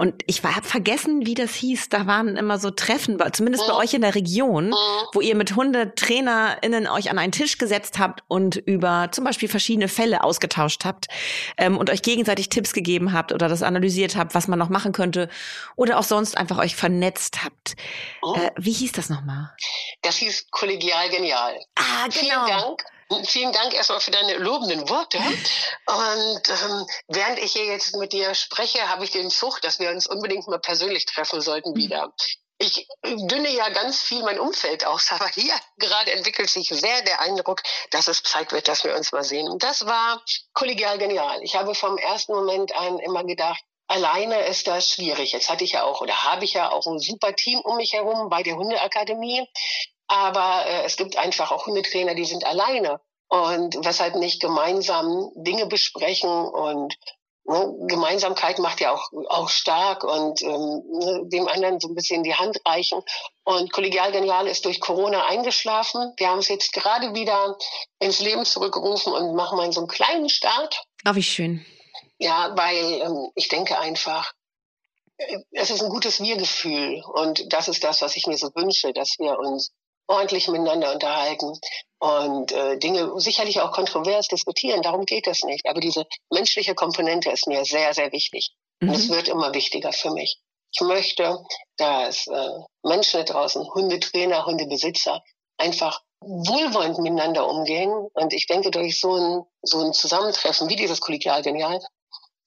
[0.00, 1.88] Und ich habe vergessen, wie das hieß.
[1.88, 4.72] Da waren immer so Treffen, zumindest bei euch in der Region,
[5.12, 9.88] wo ihr mit HundetrainerInnen euch an einen Tisch gesetzt habt und über zum Beispiel verschiedene
[9.88, 11.08] Fälle ausgetauscht habt
[11.56, 14.92] ähm, und euch gegenseitig Tipps gegeben habt oder das analysiert habt, was man noch machen
[14.92, 15.28] könnte
[15.74, 17.74] oder auch sonst einfach euch vernetzt habt.
[18.36, 19.50] Äh, wie hieß das nochmal?
[20.02, 21.58] Das hieß kollegial genial.
[21.74, 22.12] Ah, genau.
[22.12, 22.84] Vielen Dank.
[23.24, 25.18] Vielen Dank erstmal für deine lobenden Worte.
[25.18, 29.90] Und ähm, während ich hier jetzt mit dir spreche, habe ich den Zug, dass wir
[29.90, 32.12] uns unbedingt mal persönlich treffen sollten wieder.
[32.58, 37.20] ich dünne ja ganz viel mein Umfeld aus, aber hier gerade entwickelt sich sehr der
[37.20, 39.48] Eindruck, dass es Zeit wird, dass wir uns mal sehen.
[39.48, 41.42] Und das war kollegial genial.
[41.42, 45.32] Ich habe vom ersten Moment an immer gedacht, alleine ist das schwierig.
[45.32, 47.94] Jetzt hatte ich ja auch oder habe ich ja auch ein super Team um mich
[47.94, 49.48] herum bei der Hundeakademie.
[50.08, 55.66] Aber äh, es gibt einfach auch Hundetrainer, die sind alleine und weshalb nicht gemeinsam Dinge
[55.66, 56.96] besprechen und
[57.44, 62.22] ne, Gemeinsamkeit macht ja auch, auch stark und ähm, ne, dem anderen so ein bisschen
[62.22, 63.02] die Hand reichen.
[63.44, 66.12] Und Kollegial Genial ist durch Corona eingeschlafen.
[66.16, 67.56] Wir haben es jetzt gerade wieder
[67.98, 70.82] ins Leben zurückgerufen und machen mal so einen kleinen Start.
[71.04, 71.64] Ah, wie schön.
[72.18, 74.32] Ja, weil ähm, ich denke einfach,
[75.18, 78.92] äh, es ist ein gutes Wir-Gefühl und das ist das, was ich mir so wünsche,
[78.92, 79.72] dass wir uns
[80.08, 81.52] ordentlich miteinander unterhalten
[81.98, 84.82] und äh, Dinge sicherlich auch kontrovers diskutieren.
[84.82, 85.68] Darum geht es nicht.
[85.68, 88.50] Aber diese menschliche Komponente ist mir sehr, sehr wichtig.
[88.80, 88.88] Mhm.
[88.88, 89.14] Und es mhm.
[89.14, 90.40] wird immer wichtiger für mich.
[90.72, 91.44] Ich möchte,
[91.76, 92.50] dass äh,
[92.82, 95.22] Menschen da draußen, Hundetrainer, Hundebesitzer,
[95.56, 97.90] einfach wohlwollend miteinander umgehen.
[98.14, 101.80] Und ich denke, durch so ein, so ein Zusammentreffen wie dieses Kollegial Genial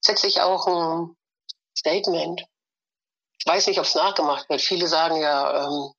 [0.02, 1.16] setze ich auch ein
[1.78, 2.46] Statement.
[3.40, 4.62] Ich weiß nicht, ob es nachgemacht wird.
[4.62, 5.92] Viele sagen ja, ähm,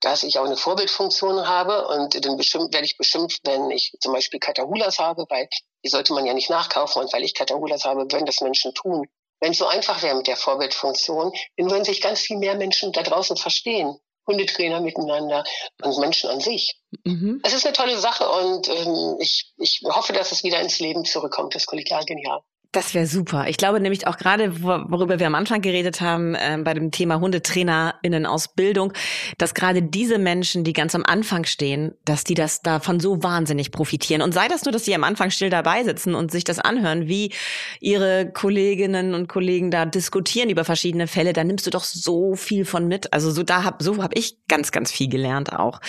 [0.00, 4.40] dass ich auch eine Vorbildfunktion habe und dann werde ich beschimpft, wenn ich zum Beispiel
[4.40, 5.48] Katahulas habe, weil
[5.84, 9.06] die sollte man ja nicht nachkaufen und weil ich Katahulas habe, würden das Menschen tun.
[9.40, 12.92] Wenn es so einfach wäre mit der Vorbildfunktion, dann würden sich ganz viel mehr Menschen
[12.92, 13.98] da draußen verstehen.
[14.26, 15.44] Hundetrainer miteinander
[15.82, 16.78] und Menschen an sich.
[17.04, 17.40] Mhm.
[17.42, 21.04] Es ist eine tolle Sache und ähm, ich, ich hoffe, dass es wieder ins Leben
[21.04, 22.40] zurückkommt, das Kollegial Genial.
[22.72, 23.48] Das wäre super.
[23.48, 27.20] Ich glaube nämlich auch gerade, worüber wir am Anfang geredet haben, äh, bei dem Thema
[27.20, 28.92] HundetrainerInnen-Ausbildung,
[29.38, 33.72] dass gerade diese Menschen, die ganz am Anfang stehen, dass die das davon so wahnsinnig
[33.72, 34.22] profitieren.
[34.22, 37.08] Und sei das nur, dass sie am Anfang still dabei sitzen und sich das anhören,
[37.08, 37.32] wie
[37.80, 42.64] ihre Kolleginnen und Kollegen da diskutieren über verschiedene Fälle, da nimmst du doch so viel
[42.64, 43.12] von mit.
[43.12, 45.80] Also so da hab, so habe ich ganz, ganz viel gelernt auch.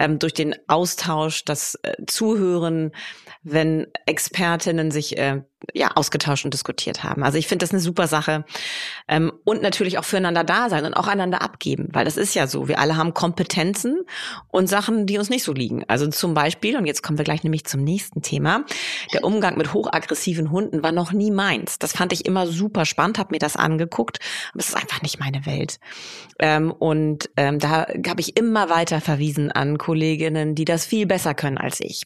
[0.00, 2.90] Ähm, durch den Austausch, das äh, Zuhören,
[3.44, 7.22] wenn Expertinnen sich äh, ja ausgetauscht und diskutiert haben.
[7.22, 8.44] Also ich finde das eine super Sache
[9.08, 12.46] ähm, und natürlich auch füreinander da sein und auch einander abgeben, weil das ist ja
[12.46, 12.68] so.
[12.68, 14.00] Wir alle haben Kompetenzen
[14.48, 15.84] und Sachen, die uns nicht so liegen.
[15.88, 18.64] Also zum Beispiel und jetzt kommen wir gleich nämlich zum nächsten Thema.
[19.12, 21.78] Der Umgang mit hochaggressiven Hunden war noch nie meins.
[21.78, 24.18] Das fand ich immer super spannend, habe mir das angeguckt,
[24.52, 25.78] aber es ist einfach nicht meine Welt.
[26.38, 31.34] Ähm, und ähm, da habe ich immer weiter verwiesen an Kolleginnen, die das viel besser
[31.34, 32.04] können als ich.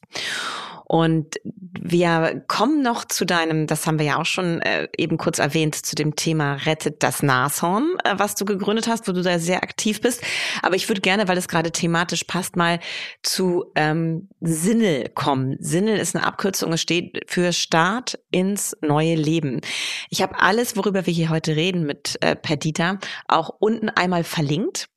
[0.89, 5.39] Und wir kommen noch zu deinem, das haben wir ja auch schon äh, eben kurz
[5.39, 9.39] erwähnt, zu dem Thema Rettet das Nashorn, äh, was du gegründet hast, wo du da
[9.39, 10.23] sehr aktiv bist.
[10.63, 12.81] Aber ich würde gerne, weil es gerade thematisch passt, mal
[13.23, 15.59] zu ähm, Sinnel kommen.
[15.61, 19.61] Sinnel ist eine Abkürzung, es steht für Start ins neue Leben.
[20.09, 24.89] Ich habe alles, worüber wir hier heute reden mit äh, Perdita, auch unten einmal verlinkt.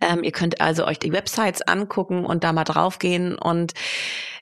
[0.00, 3.36] Ähm, ihr könnt also euch die Websites angucken und da mal draufgehen.
[3.36, 3.74] Und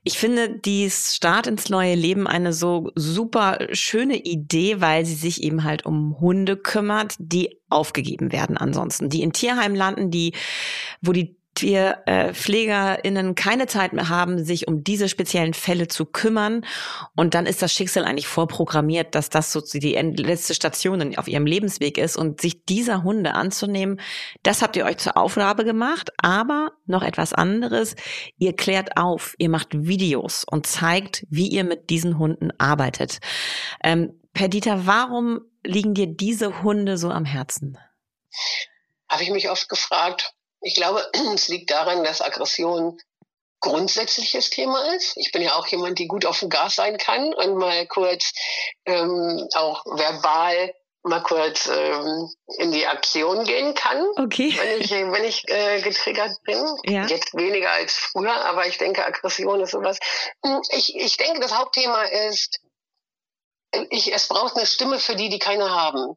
[0.05, 5.43] ich finde dies Start ins neue Leben eine so super schöne Idee, weil sie sich
[5.43, 10.33] eben halt um Hunde kümmert, die aufgegeben werden ansonsten, die in Tierheim landen, die,
[11.01, 16.07] wo die wir äh, PflegerInnen keine Zeit mehr haben, sich um diese speziellen Fälle zu
[16.07, 16.64] kümmern.
[17.14, 21.47] Und dann ist das Schicksal eigentlich vorprogrammiert, dass das so die letzte Station auf ihrem
[21.47, 22.16] Lebensweg ist.
[22.16, 24.01] Und sich dieser Hunde anzunehmen,
[24.42, 26.11] das habt ihr euch zur Aufgabe gemacht.
[26.23, 27.97] Aber noch etwas anderes.
[28.38, 33.19] Ihr klärt auf, ihr macht Videos und zeigt, wie ihr mit diesen Hunden arbeitet.
[33.83, 37.79] Ähm, Perdita, warum liegen dir diese Hunde so am Herzen?
[39.09, 42.99] Habe ich mich oft gefragt ich glaube, es liegt daran, dass Aggression
[43.61, 45.16] grundsätzliches Thema ist.
[45.16, 48.33] Ich bin ja auch jemand, die gut auf dem Gas sein kann und mal kurz
[48.85, 50.75] ähm, auch verbal
[51.07, 54.55] mal kurz ähm, in die Aktion gehen kann, okay.
[54.59, 56.59] wenn ich, wenn ich äh, getriggert bin.
[56.85, 57.07] Ja.
[57.07, 59.99] Jetzt weniger als früher, aber ich denke, Aggression ist sowas.
[60.45, 62.61] Hm, ich, ich denke, das Hauptthema ist,
[63.90, 66.16] ich, es braucht eine Stimme für die, die keine haben.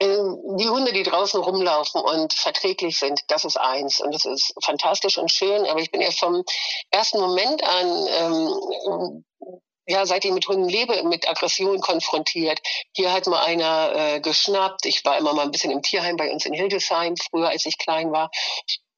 [0.00, 5.18] Die Hunde, die draußen rumlaufen und verträglich sind, das ist eins und das ist fantastisch
[5.18, 5.66] und schön.
[5.66, 6.44] Aber ich bin ja vom
[6.90, 9.24] ersten Moment an, ähm,
[9.88, 12.60] ja, seit ich mit Hunden lebe, mit Aggression konfrontiert.
[12.94, 14.86] Hier hat mal einer äh, geschnappt.
[14.86, 17.78] Ich war immer mal ein bisschen im Tierheim bei uns in Hildesheim, früher als ich
[17.78, 18.30] klein war.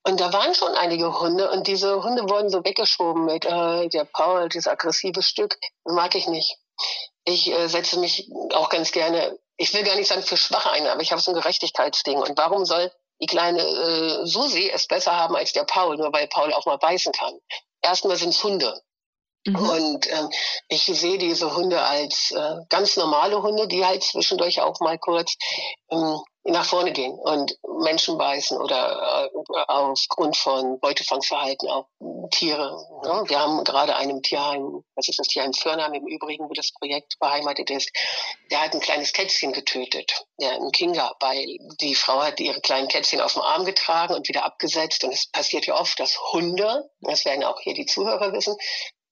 [0.02, 4.04] Und da waren schon einige Hunde und diese Hunde wurden so weggeschoben mit, äh, der
[4.04, 6.56] Paul, dieses aggressive Stück, mag ich nicht.
[7.24, 10.86] Ich äh, setze mich auch ganz gerne ich will gar nicht sagen für Schwache ein,
[10.86, 12.16] aber ich habe so ein Gerechtigkeitsding.
[12.16, 16.28] Und warum soll die kleine äh, Susi es besser haben als der Paul, nur weil
[16.28, 17.34] Paul auch mal beißen kann?
[17.82, 18.80] Erstmal sind es Hunde.
[19.46, 19.56] Mhm.
[19.56, 20.28] Und ähm,
[20.68, 25.36] ich sehe diese Hunde als äh, ganz normale Hunde, die halt zwischendurch auch mal kurz
[25.90, 31.86] ähm, nach vorne gehen und Menschen beißen oder äh, aufgrund von Beutefangverhalten auch
[32.30, 32.76] Tiere.
[33.04, 33.24] Ne?
[33.26, 37.18] Wir haben gerade einem Tierheim, das ist das Tierheim Förnheim im Übrigen, wo das Projekt
[37.18, 37.90] beheimatet ist,
[38.50, 41.44] der hat ein kleines Kätzchen getötet, ja, ein Kinga, weil
[41.80, 45.30] die Frau hat ihre kleinen Kätzchen auf dem Arm getragen und wieder abgesetzt und es
[45.30, 48.56] passiert ja oft, dass Hunde, das werden auch hier die Zuhörer wissen,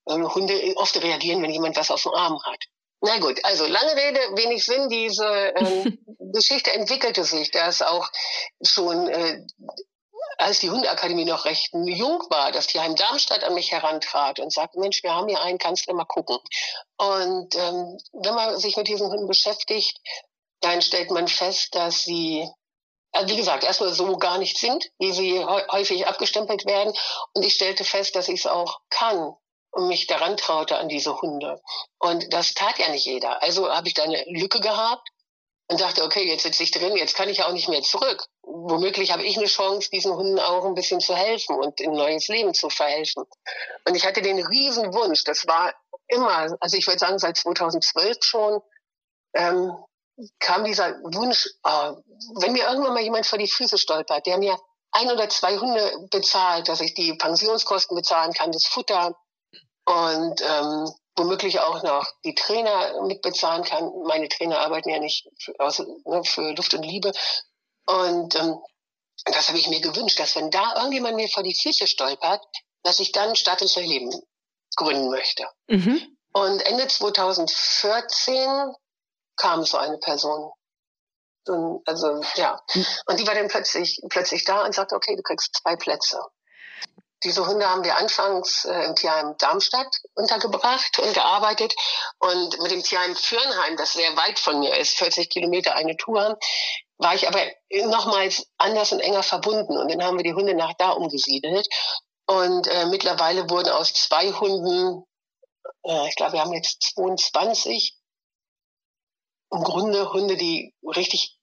[0.09, 2.65] Hunde oft reagieren, wenn jemand was auf dem Arm hat.
[3.01, 4.89] Na gut, also lange Rede, wenig Sinn.
[4.89, 5.99] Diese ähm,
[6.33, 8.11] Geschichte entwickelte sich, dass auch
[8.63, 9.47] schon äh,
[10.39, 14.79] als die Hundeakademie noch recht jung war, dass Tierheim Darmstadt an mich herantrat und sagte,
[14.79, 16.39] Mensch, wir haben hier einen, kannst du mal gucken.
[16.97, 20.01] Und ähm, wenn man sich mit diesen Hunden beschäftigt,
[20.61, 22.49] dann stellt man fest, dass sie
[23.11, 26.93] also wie gesagt, erstmal so gar nicht sind, wie sie häufig abgestempelt werden.
[27.33, 29.35] Und ich stellte fest, dass ich es auch kann
[29.79, 31.63] und mich daran traute an diese Hunde.
[32.01, 33.41] Und das tat ja nicht jeder.
[33.45, 35.09] Also habe ich da eine Lücke gehabt
[35.69, 38.27] und dachte, okay, jetzt sitze ich drin, jetzt kann ich auch nicht mehr zurück.
[38.43, 42.27] Womöglich habe ich eine Chance, diesen Hunden auch ein bisschen zu helfen und in neues
[42.27, 43.25] Leben zu verhelfen.
[43.87, 45.73] Und ich hatte den riesen Wunsch, das war
[46.09, 48.61] immer, also ich würde sagen seit 2012 schon,
[49.35, 49.77] ähm,
[50.41, 51.95] kam dieser Wunsch, oh,
[52.41, 54.59] wenn mir irgendwann mal jemand vor die Füße stolpert, der mir
[54.91, 59.15] ein oder zwei Hunde bezahlt, dass ich die Pensionskosten bezahlen kann, das Futter,
[59.89, 63.91] und ähm, womöglich auch noch die Trainer mitbezahlen kann.
[64.05, 67.13] Meine Trainer arbeiten ja nicht für, also, ne, für Luft und Liebe.
[67.87, 68.59] Und ähm,
[69.25, 72.45] das habe ich mir gewünscht, dass wenn da irgendjemand mir vor die Füße stolpert,
[72.83, 74.11] dass ich dann Stadt ins Leben
[74.77, 75.47] gründen möchte.
[75.69, 76.19] Mhm.
[76.33, 78.75] Und Ende 2014
[79.37, 80.53] kam so eine Person.
[81.47, 82.87] Und, also ja, mhm.
[83.07, 86.21] und die war dann plötzlich plötzlich da und sagte, okay, du kriegst zwei Plätze.
[87.25, 91.75] Diese Hunde haben wir anfangs äh, im Tierheim Darmstadt untergebracht und gearbeitet.
[92.19, 96.39] Und mit dem Tierheim Fürnheim, das sehr weit von mir ist, 40 Kilometer eine Tour,
[96.99, 97.41] war ich aber
[97.87, 99.77] nochmals anders und enger verbunden.
[99.77, 101.67] Und dann haben wir die Hunde nach da umgesiedelt.
[102.27, 105.05] Und äh, mittlerweile wurden aus zwei Hunden,
[105.85, 107.97] äh, ich glaube, wir haben jetzt 22,
[109.51, 111.39] im Grunde Hunde, die richtig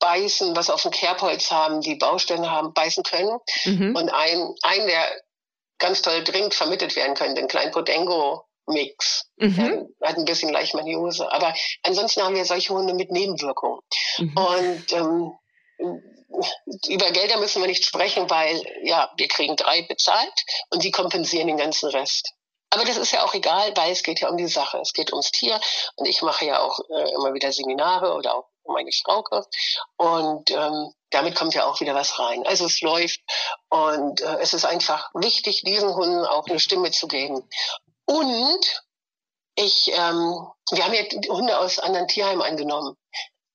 [0.00, 3.38] beißen, was auf dem Kerbholz haben, die Baustellen haben, beißen können.
[3.64, 3.94] Mhm.
[3.94, 5.06] Und ein, ein, der
[5.78, 9.30] ganz toll dringend vermittelt werden könnte, den kleinen Potengo-Mix.
[9.36, 9.88] Mhm.
[10.02, 11.30] hat ein bisschen Leishmaniose.
[11.30, 13.80] Aber ansonsten haben wir solche Hunde mit Nebenwirkungen.
[14.18, 14.36] Mhm.
[14.36, 15.32] Und ähm,
[16.88, 21.48] über Gelder müssen wir nicht sprechen, weil ja, wir kriegen drei bezahlt und die kompensieren
[21.48, 22.32] den ganzen Rest.
[22.70, 24.78] Aber das ist ja auch egal, weil es geht ja um die Sache.
[24.78, 25.60] Es geht ums Tier
[25.96, 29.46] und ich mache ja auch äh, immer wieder Seminare oder auch meine Frauke.
[29.96, 32.46] Und ähm, damit kommt ja auch wieder was rein.
[32.46, 33.20] Also es läuft
[33.68, 37.48] und äh, es ist einfach wichtig, diesen Hunden auch eine Stimme zu geben.
[38.06, 38.82] Und
[39.56, 42.96] ich, ähm, wir haben ja Hunde aus anderen Tierheimen angenommen.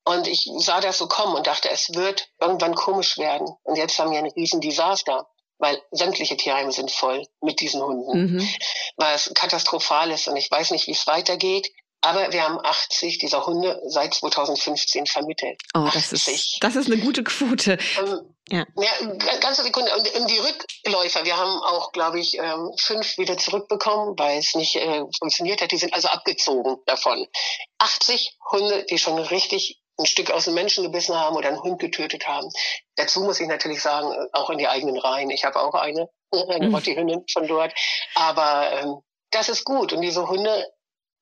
[0.07, 3.47] Und ich sah das so kommen und dachte, es wird irgendwann komisch werden.
[3.63, 8.49] Und jetzt haben wir ein Riesendesaster, weil sämtliche Tierheime sind voll mit diesen Hunden, mhm.
[8.97, 11.71] weil es katastrophal ist und ich weiß nicht, wie es weitergeht.
[12.05, 15.59] Aber wir haben 80 dieser Hunde seit 2015 vermittelt.
[15.73, 16.27] Oh, das 80.
[16.27, 17.79] ist, das ist eine gute Quote.
[17.97, 18.63] Ähm, ja.
[18.77, 19.91] ja, ganze Sekunde.
[19.95, 24.53] Und, und die Rückläufer, wir haben auch, glaube ich, ähm, fünf wieder zurückbekommen, weil es
[24.53, 25.71] nicht äh, funktioniert hat.
[25.71, 27.25] Die sind also abgezogen davon.
[27.79, 31.79] 80 Hunde, die schon richtig ein Stück aus dem Menschen gebissen haben oder einen Hund
[31.79, 32.49] getötet haben.
[32.97, 35.31] Dazu muss ich natürlich sagen, auch in die eigenen Reihen.
[35.31, 36.07] Ich habe auch eine,
[36.49, 36.75] eine mhm.
[36.75, 37.73] Rottihündin von dort.
[38.13, 38.99] Aber ähm,
[39.31, 39.91] das ist gut.
[39.91, 40.67] Und diese Hunde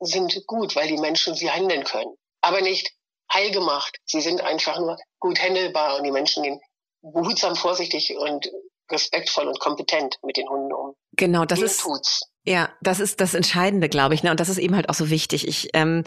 [0.06, 2.16] sind gut, weil die Menschen sie handeln können.
[2.42, 2.92] Aber nicht
[3.32, 3.98] heil gemacht.
[4.06, 6.60] Sie sind einfach nur gut handelbar und die Menschen gehen
[7.02, 8.50] behutsam, vorsichtig und
[8.90, 10.96] respektvoll und kompetent mit den Hunden um.
[11.14, 11.82] Genau, das Mir ist.
[11.82, 12.22] Tut's.
[12.46, 14.30] Ja, das ist das Entscheidende, glaube ich, ne?
[14.30, 16.04] Und das ist eben halt auch so wichtig, ich ähm,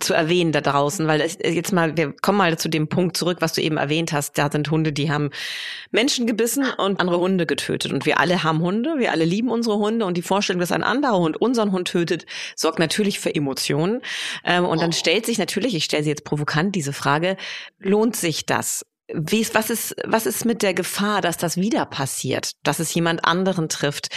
[0.00, 3.38] zu erwähnen da draußen, weil das, jetzt mal, wir kommen mal zu dem Punkt zurück,
[3.40, 4.36] was du eben erwähnt hast.
[4.38, 5.30] Da sind Hunde, die haben
[5.92, 7.92] Menschen gebissen und andere Hunde getötet.
[7.92, 10.82] Und wir alle haben Hunde, wir alle lieben unsere Hunde und die Vorstellung, dass ein
[10.82, 14.00] anderer Hund unseren Hund tötet, sorgt natürlich für Emotionen.
[14.44, 17.36] Ähm, und dann stellt sich natürlich, ich stelle sie jetzt provokant diese Frage:
[17.78, 18.84] Lohnt sich das?
[19.14, 22.92] Wie ist, was ist, was ist mit der Gefahr, dass das wieder passiert, dass es
[22.92, 24.08] jemand anderen trifft?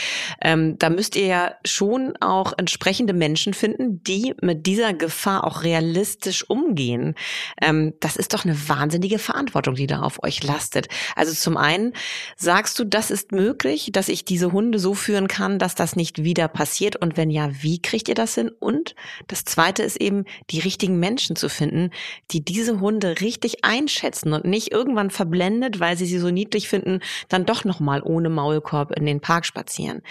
[0.41, 5.63] Ähm, da müsst ihr ja schon auch entsprechende Menschen finden, die mit dieser Gefahr auch
[5.63, 7.15] realistisch umgehen.
[7.61, 10.87] Ähm, das ist doch eine wahnsinnige Verantwortung, die da auf euch lastet.
[11.15, 11.93] Also zum einen
[12.35, 16.23] sagst du, das ist möglich, dass ich diese Hunde so führen kann, dass das nicht
[16.23, 16.97] wieder passiert.
[16.97, 18.51] Und wenn ja, wie kriegt ihr das hin?
[18.59, 18.95] Und
[19.27, 21.91] das zweite ist eben, die richtigen Menschen zu finden,
[22.31, 27.01] die diese Hunde richtig einschätzen und nicht irgendwann verblendet, weil sie sie so niedlich finden,
[27.29, 30.01] dann doch noch mal ohne Maulkorb in den Park spazieren.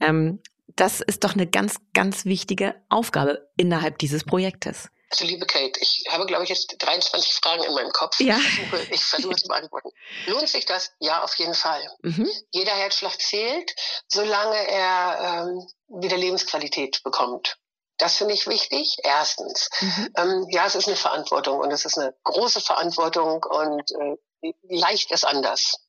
[0.00, 0.40] Ähm,
[0.76, 4.88] das ist doch eine ganz, ganz wichtige Aufgabe innerhalb dieses Projektes.
[5.10, 8.18] Also liebe Kate, ich habe, glaube ich, jetzt 23 Fragen in meinem Kopf.
[8.20, 8.36] Ja.
[8.36, 9.90] Ich versuche, ich versuche zu beantworten.
[10.26, 10.92] Lohnt sich das?
[10.98, 11.82] Ja, auf jeden Fall.
[12.02, 12.28] Mhm.
[12.50, 13.74] Jeder Herzschlag zählt,
[14.08, 17.58] solange er ähm, wieder Lebensqualität bekommt.
[17.98, 18.96] Das finde ich wichtig.
[19.02, 19.70] Erstens.
[19.80, 20.12] Mhm.
[20.16, 25.10] Ähm, ja, es ist eine Verantwortung und es ist eine große Verantwortung und äh, leicht
[25.10, 25.80] ist anders.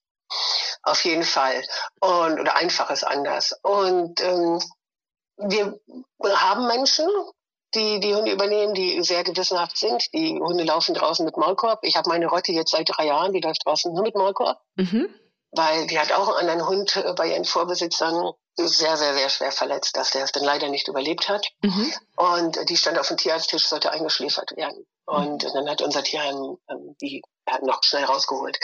[0.84, 1.64] Auf jeden Fall.
[2.00, 3.54] Und, oder einfach ist anders.
[3.64, 4.60] Und ähm,
[5.38, 5.80] wir
[6.36, 7.08] haben Menschen,
[7.74, 10.14] die die Hunde übernehmen, die sehr gewissenhaft sind.
[10.14, 11.80] Die Hunde laufen draußen mit Maulkorb.
[11.84, 14.60] Ich habe meine Rotte jetzt seit drei Jahren, die läuft draußen nur mit Maulkorb.
[14.76, 15.14] Mhm.
[15.52, 19.52] Weil die hat auch einen anderen Hund äh, bei ihren Vorbesitzern sehr, sehr, sehr schwer
[19.52, 21.48] verletzt, dass der es dann leider nicht überlebt hat.
[21.62, 21.94] Mhm.
[22.16, 24.86] Und die stand auf dem Tierarzttisch, sollte eingeschläfert werden.
[25.06, 27.22] Und dann hat unser Tierheim ähm, die
[27.62, 28.58] noch schnell rausgeholt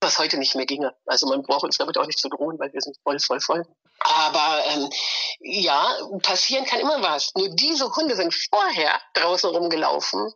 [0.00, 0.94] was heute nicht mehr ginge.
[1.06, 3.66] Also man braucht uns damit auch nicht zu drohen, weil wir sind voll, voll, voll.
[4.00, 4.90] Aber ähm,
[5.40, 7.32] ja, passieren kann immer was.
[7.34, 10.32] Nur diese Hunde sind vorher draußen rumgelaufen,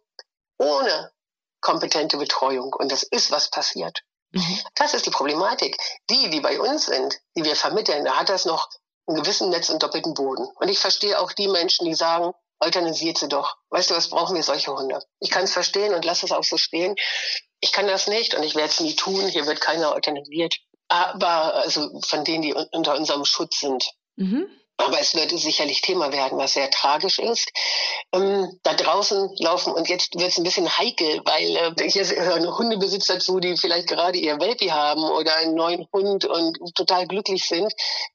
[0.58, 1.12] ohne
[1.60, 2.74] kompetente Betreuung.
[2.74, 4.00] Und das ist was passiert.
[4.32, 4.60] Mhm.
[4.74, 5.78] Das ist die Problematik.
[6.10, 8.68] Die, die bei uns sind, die wir vermitteln, da hat das noch
[9.06, 10.46] einen gewissen Netz und doppelten Boden.
[10.56, 13.56] Und ich verstehe auch die Menschen, die sagen, euthanasiert sie doch.
[13.70, 15.00] Weißt du, was brauchen wir solche Hunde?
[15.20, 16.96] Ich kann es verstehen und lasse es auch so stehen.
[17.60, 19.26] Ich kann das nicht und ich werde es nie tun.
[19.28, 20.56] Hier wird keiner euthanasiert.
[20.88, 23.90] Aber also von denen, die unter unserem Schutz sind.
[24.16, 24.48] Mhm.
[24.76, 27.48] Aber es wird sicherlich Thema werden, was sehr tragisch ist.
[28.12, 32.46] Ähm, da draußen laufen, und jetzt wird es ein bisschen heikel, weil äh, hier hören
[32.46, 37.46] Hundebesitzer zu, die vielleicht gerade ihr Welpi haben oder einen neuen Hund und total glücklich
[37.46, 37.72] sind.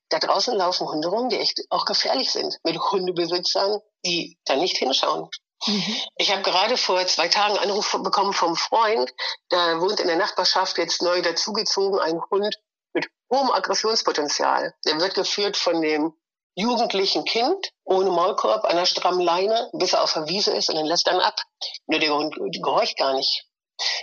[0.10, 4.78] Da draußen laufen Hunde rum, die echt auch gefährlich sind, mit Hundebesitzern, die da nicht
[4.78, 5.30] hinschauen.
[5.66, 5.96] Mhm.
[6.18, 9.14] Ich habe gerade vor zwei Tagen einen Anruf bekommen vom Freund,
[9.50, 12.56] da wohnt in der Nachbarschaft jetzt neu dazugezogen ein Hund
[12.94, 14.74] mit hohem Aggressionspotenzial.
[14.86, 16.14] Der wird geführt von dem
[16.56, 20.76] jugendlichen Kind ohne Maulkorb an einer strammen Leine, bis er auf der Wiese ist und
[20.76, 21.42] dann lässt dann ab.
[21.88, 23.46] Nur der Hund gehorcht gar nicht.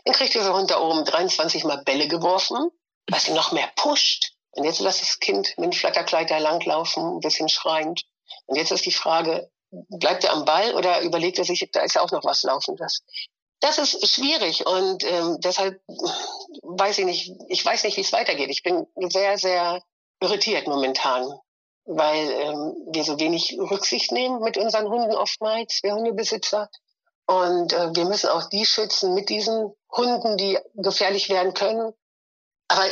[0.05, 2.71] Dann kriegt dieser Hund da oben 23 Mal Bälle geworfen,
[3.09, 4.33] was ihn noch mehr pusht.
[4.53, 8.05] Und jetzt lässt das Kind mit dem Flatterkleid da langlaufen, ein bisschen schreiend.
[8.47, 11.95] Und jetzt ist die Frage, bleibt er am Ball oder überlegt er sich, da ist
[11.95, 13.03] ja auch noch was Laufendes.
[13.61, 15.81] Das ist schwierig und ähm, deshalb
[16.63, 18.51] weiß ich nicht, ich weiß nicht, wie es weitergeht.
[18.51, 19.83] Ich bin sehr, sehr
[20.21, 21.39] irritiert momentan,
[21.87, 26.69] weil ähm, wir so wenig Rücksicht nehmen mit unseren Hunden oftmals, wir Hundebesitzer.
[27.27, 31.93] Und äh, wir müssen auch die schützen mit diesen Hunden, die gefährlich werden können.
[32.69, 32.85] Aber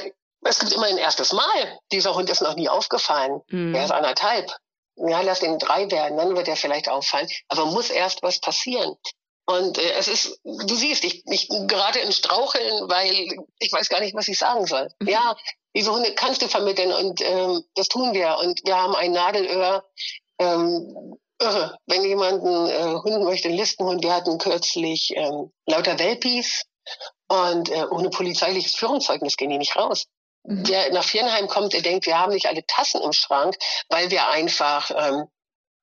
[0.43, 1.79] es gibt immer ein erstes Mal.
[1.93, 3.43] Dieser Hund ist noch nie aufgefallen.
[3.49, 3.75] Mhm.
[3.75, 4.51] Er ist anderthalb
[4.97, 7.29] ja, lass den drei werden, dann wird er vielleicht auffallen.
[7.49, 8.97] Aber muss erst was passieren.
[9.47, 14.01] Und äh, es ist, du siehst, ich, ich gerade in Straucheln, weil ich weiß gar
[14.01, 14.89] nicht, was ich sagen soll.
[15.01, 15.09] Mhm.
[15.09, 15.37] Ja,
[15.77, 18.39] diese Hunde kannst du vermitteln und ähm, das tun wir.
[18.39, 19.85] Und wir haben ein Nadelöhr.
[20.39, 21.77] Ähm, irre.
[21.87, 26.63] Wenn jemand einen äh, Hund möchte, einen Listenhund, wir hatten kürzlich ähm, lauter Welpis
[27.29, 30.07] und äh, ohne polizeiliches Führungszeugnis gehen die nicht raus.
[30.47, 30.65] Mhm.
[30.65, 33.57] der nach Viernheim kommt, der denkt, wir haben nicht alle Tassen im Schrank,
[33.89, 35.27] weil wir einfach, ähm,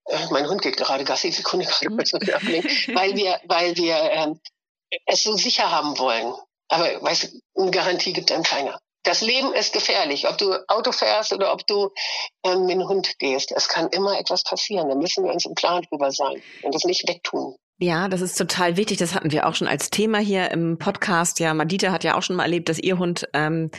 [0.05, 2.95] äh, mein Hund geht gerade Gassi, Sekunde gerade, mhm.
[2.95, 4.39] weil wir, weil wir ähm,
[5.05, 6.33] es so sicher haben wollen.
[6.67, 8.79] Aber weißt du, eine Garantie gibt einem keiner.
[9.03, 11.89] Das Leben ist gefährlich, ob du Auto fährst oder ob du
[12.43, 13.51] ähm, mit dem Hund gehst.
[13.51, 14.89] Es kann immer etwas passieren.
[14.89, 17.55] Da müssen wir uns im Klaren drüber sein und das nicht wegtun.
[17.79, 18.99] Ja, das ist total wichtig.
[18.99, 21.39] Das hatten wir auch schon als Thema hier im Podcast.
[21.39, 23.71] Ja, Madita hat ja auch schon mal erlebt, dass ihr Hund ähm,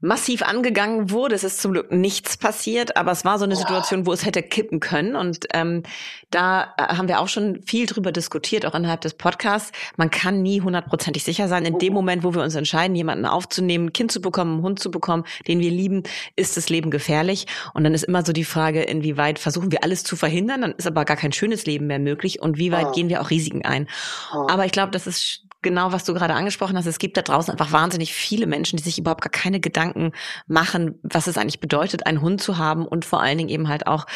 [0.00, 1.34] massiv angegangen wurde.
[1.34, 4.42] Es ist zum Glück nichts passiert, aber es war so eine Situation, wo es hätte
[4.42, 5.16] kippen können.
[5.16, 5.82] Und ähm,
[6.30, 9.72] da äh, haben wir auch schon viel drüber diskutiert, auch innerhalb des Podcasts.
[9.96, 11.64] Man kann nie hundertprozentig sicher sein.
[11.64, 14.78] In dem Moment, wo wir uns entscheiden, jemanden aufzunehmen, ein Kind zu bekommen, einen Hund
[14.78, 16.04] zu bekommen, den wir lieben,
[16.36, 17.46] ist das Leben gefährlich.
[17.74, 20.86] Und dann ist immer so die Frage, inwieweit versuchen wir alles zu verhindern, dann ist
[20.86, 23.88] aber gar kein schönes Leben mehr möglich und wie weit gehen wir auch Risiken ein.
[24.30, 26.86] Aber ich glaube, das ist genau, was du gerade angesprochen hast.
[26.86, 30.12] Es gibt da draußen einfach wahnsinnig viele Menschen, die sich überhaupt gar keine Gedanken
[30.46, 33.86] machen, was es eigentlich bedeutet, einen Hund zu haben und vor allen Dingen eben halt
[33.86, 34.06] auch,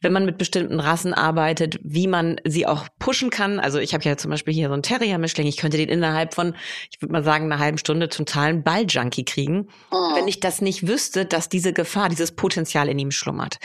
[0.00, 3.60] wenn man mit bestimmten Rassen arbeitet, wie man sie auch pushen kann.
[3.60, 5.46] Also ich habe ja zum Beispiel hier so einen Terrier-Mischling.
[5.46, 6.54] Ich könnte den innerhalb von,
[6.90, 10.16] ich würde mal sagen, einer halben Stunde zum totalen Balljunkie kriegen, oh.
[10.16, 13.58] wenn ich das nicht wüsste, dass diese Gefahr, dieses Potenzial in ihm schlummert.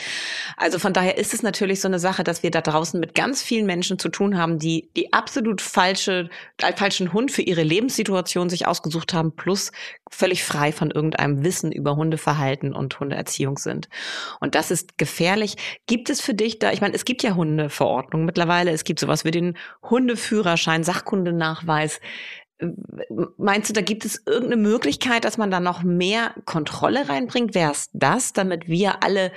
[0.58, 3.42] Also von daher ist es natürlich so eine Sache, dass wir da draußen mit ganz
[3.42, 6.28] vielen Menschen zu tun haben, die die absolut falsche,
[6.58, 9.72] äh, falschen Hund Für ihre Lebenssituation sich ausgesucht haben, plus
[10.10, 13.88] völlig frei von irgendeinem Wissen über Hundeverhalten und Hundeerziehung sind.
[14.40, 15.56] Und das ist gefährlich.
[15.86, 19.24] Gibt es für dich da, ich meine, es gibt ja Hundeverordnungen mittlerweile, es gibt sowas
[19.24, 22.00] wie den Hundeführerschein, Sachkundenachweis.
[23.38, 27.54] Meinst du, da gibt es irgendeine Möglichkeit, dass man da noch mehr Kontrolle reinbringt?
[27.54, 29.32] Wäre es das, damit wir alle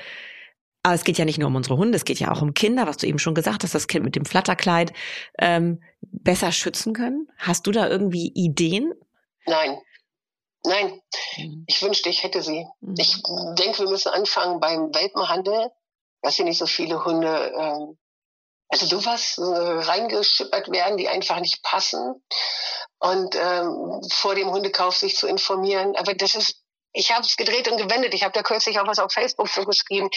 [0.83, 2.85] Aber es geht ja nicht nur um unsere Hunde, es geht ja auch um Kinder,
[2.85, 4.91] was du eben schon gesagt hast, das Kind mit dem Flatterkleid
[5.39, 7.31] ähm, besser schützen können.
[7.37, 8.93] Hast du da irgendwie Ideen?
[9.45, 9.79] Nein.
[10.65, 11.01] Nein,
[11.37, 11.65] mhm.
[11.67, 12.65] ich wünschte, ich hätte sie.
[12.81, 12.95] Mhm.
[12.97, 13.21] Ich
[13.57, 15.71] denke, wir müssen anfangen beim Welpenhandel,
[16.21, 17.97] dass hier nicht so viele Hunde, ähm,
[18.69, 22.23] also sowas äh, reingeschippert werden, die einfach nicht passen.
[22.99, 25.95] Und ähm, vor dem Hundekauf sich zu informieren.
[25.97, 26.61] Aber das ist,
[26.93, 28.13] ich habe es gedreht und gewendet.
[28.13, 30.09] Ich habe da kürzlich auch was auf Facebook so geschrieben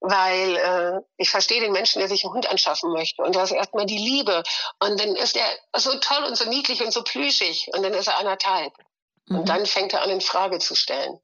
[0.00, 3.22] weil äh, ich verstehe den Menschen, der sich einen Hund anschaffen möchte.
[3.22, 4.42] Und da ist erstmal die Liebe.
[4.80, 7.68] Und dann ist er so toll und so niedlich und so plüschig.
[7.72, 8.72] Und dann ist er anderthalb.
[9.26, 9.40] Mhm.
[9.40, 11.18] Und dann fängt er an, in Frage zu stellen.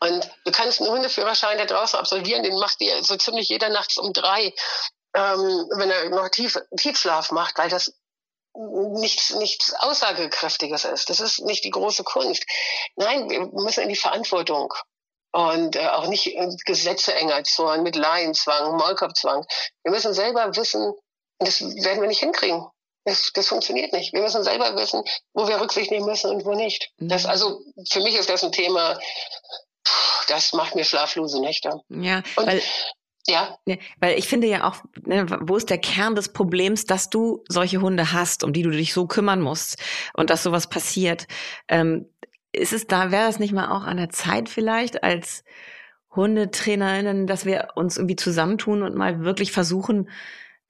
[0.00, 3.98] Und du kannst einen Hundeführerschein da draußen absolvieren, den macht dir so ziemlich jeder nachts
[3.98, 4.52] um drei,
[5.14, 7.94] ähm, wenn er noch tief, Tiefschlaf macht, weil das
[8.54, 11.08] nichts, nichts Aussagekräftiges ist.
[11.08, 12.44] Das ist nicht die große Kunst.
[12.96, 14.74] Nein, wir müssen in die Verantwortung
[15.32, 19.44] und äh, auch nicht Gesetze enger zorn mit Laienzwang, Maulkorbzwang.
[19.84, 20.92] Wir müssen selber wissen,
[21.38, 22.66] das werden wir nicht hinkriegen.
[23.04, 24.12] Das, das funktioniert nicht.
[24.12, 25.02] Wir müssen selber wissen,
[25.32, 26.90] wo wir Rücksicht nehmen müssen und wo nicht.
[26.98, 27.08] Mhm.
[27.08, 28.98] Das, also für mich ist das ein Thema,
[30.28, 31.80] das macht mir schlaflose Nächte.
[31.88, 32.62] Ja, und, weil
[33.26, 33.56] ja.
[33.66, 33.76] ja.
[34.00, 37.80] Weil ich finde ja auch, ne, wo ist der Kern des Problems, dass du solche
[37.80, 39.76] Hunde hast, um die du dich so kümmern musst
[40.14, 41.26] und dass sowas passiert.
[41.68, 42.06] Ähm,
[42.52, 45.44] ist es da, wäre es nicht mal auch an der Zeit vielleicht als
[46.14, 50.08] HundetrainerInnen, dass wir uns irgendwie zusammentun und mal wirklich versuchen,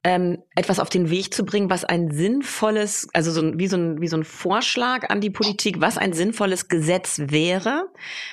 [0.03, 4.01] ähm, etwas auf den Weg zu bringen, was ein sinnvolles, also so wie so ein,
[4.01, 7.87] wie so ein Vorschlag an die Politik, was ein sinnvolles Gesetz wäre,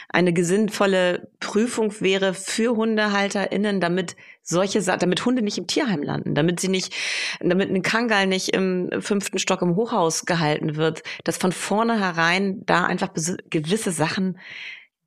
[0.08, 4.16] eine sinnvolle Prüfung wäre für HundehalterInnen, damit
[4.48, 6.94] solche, damit Hunde nicht im Tierheim landen, damit sie nicht,
[7.40, 12.84] damit ein Kangal nicht im fünften Stock im Hochhaus gehalten wird, dass von vornherein da
[12.84, 13.10] einfach
[13.50, 14.38] gewisse Sachen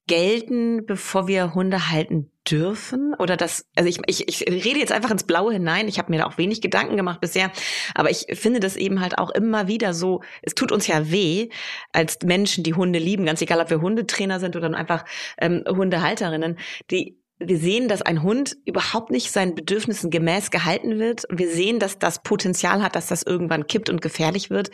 [0.08, 3.14] gelten, bevor wir Hunde halten dürfen?
[3.18, 5.88] Oder das, also ich, ich, ich rede jetzt einfach ins Blaue hinein.
[5.88, 7.52] Ich habe mir da auch wenig Gedanken gemacht bisher,
[7.96, 11.50] aber ich finde das eben halt auch immer wieder so, es tut uns ja weh,
[11.94, 15.06] als Menschen, die Hunde lieben, ganz egal, ob wir Hundetrainer sind oder einfach
[15.38, 16.58] ähm, Hundehalterinnen,
[16.90, 21.26] die wir sehen, dass ein Hund überhaupt nicht seinen Bedürfnissen gemäß gehalten wird.
[21.30, 24.72] Wir sehen, dass das Potenzial hat, dass das irgendwann kippt und gefährlich wird.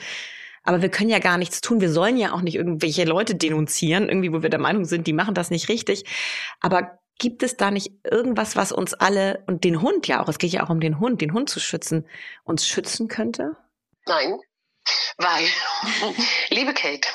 [0.64, 1.80] Aber wir können ja gar nichts tun.
[1.80, 5.14] Wir sollen ja auch nicht irgendwelche Leute denunzieren, irgendwie, wo wir der Meinung sind, die
[5.14, 6.04] machen das nicht richtig.
[6.60, 10.38] Aber gibt es da nicht irgendwas, was uns alle und den Hund ja auch, es
[10.38, 12.06] geht ja auch um den Hund, den Hund zu schützen,
[12.44, 13.56] uns schützen könnte?
[14.06, 14.40] Nein,
[15.18, 15.48] weil,
[16.50, 17.08] liebe Kate,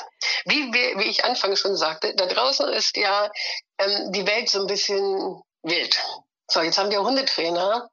[0.45, 3.31] wie, wie, ich anfangs schon sagte, da draußen ist ja
[3.79, 5.99] ähm, die Welt so ein bisschen wild.
[6.51, 7.89] So, jetzt haben wir Hundetrainer,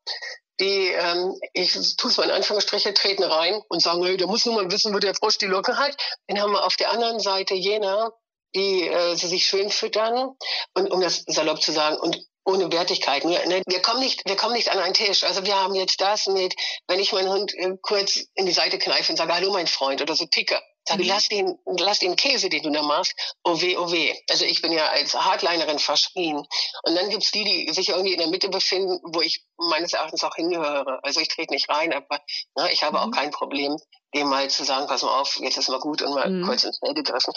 [0.60, 4.46] die, ähm, ich tue es mal in Anführungsstriche, treten rein und sagen, hey, der muss
[4.46, 5.96] nur mal wissen, wo der Frosch die Locke hat.
[6.28, 8.12] Dann haben wir auf der anderen Seite jener,
[8.56, 10.36] die äh, sie sich schön füttern
[10.74, 13.24] und um das salopp zu sagen und ohne Wertigkeit.
[13.24, 15.24] Wir, ne, wir kommen nicht, wir kommen nicht an einen Tisch.
[15.24, 16.56] Also wir haben jetzt das mit,
[16.88, 20.02] wenn ich meinen Hund äh, kurz in die Seite kneife und sage, hallo mein Freund
[20.02, 20.60] oder so ticke.
[20.88, 21.10] Sage, mhm.
[21.10, 24.16] lass den, lass den Käse, den du da machst, oh weh, oh weh.
[24.30, 26.38] Also ich bin ja als Hardlinerin verschrien.
[26.38, 30.24] Und dann gibt's die, die sich irgendwie in der Mitte befinden, wo ich meines Erachtens
[30.24, 31.00] auch hingehöre.
[31.04, 32.20] Also ich trete nicht rein, aber
[32.56, 33.04] ne, ich habe mhm.
[33.04, 33.78] auch kein Problem,
[34.16, 36.46] dem mal zu sagen, pass mal auf, jetzt ist mal gut und mal mhm.
[36.46, 37.34] kurz ins Mail gegriffen.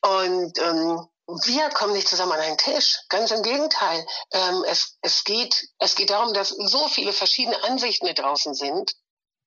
[0.00, 2.98] Und ähm, wir kommen nicht zusammen an einen Tisch.
[3.08, 4.06] Ganz im Gegenteil.
[4.32, 8.92] Ähm, es, es, geht, es geht darum, dass so viele verschiedene Ansichten da draußen sind.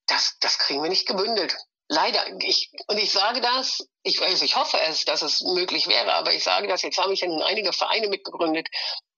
[0.07, 1.55] Das, das kriegen wir nicht gebündelt.
[1.89, 6.13] Leider, ich, und ich sage das, ich weiß, ich hoffe es, dass es möglich wäre,
[6.15, 8.67] aber ich sage das, jetzt habe ich ja nun einige Vereine mitgegründet,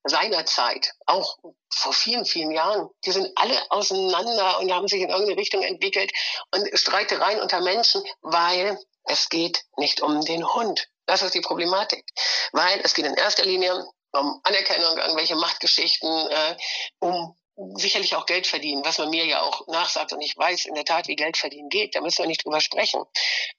[0.04, 1.38] seinerzeit, auch
[1.74, 2.90] vor vielen, vielen Jahren.
[3.06, 6.12] Die sind alle auseinander und haben sich in irgendeine Richtung entwickelt
[6.52, 10.88] und Streitereien unter Menschen, weil es geht nicht um den Hund.
[11.10, 12.06] Das ist die Problematik.
[12.52, 16.58] Weil es geht in erster Linie um Anerkennung, irgendwelche Machtgeschichten, äh,
[17.00, 17.36] um
[17.76, 20.86] sicherlich auch Geld verdienen, was man mir ja auch nachsagt und ich weiß in der
[20.86, 23.04] Tat, wie Geld verdienen geht, da müssen wir nicht drüber sprechen.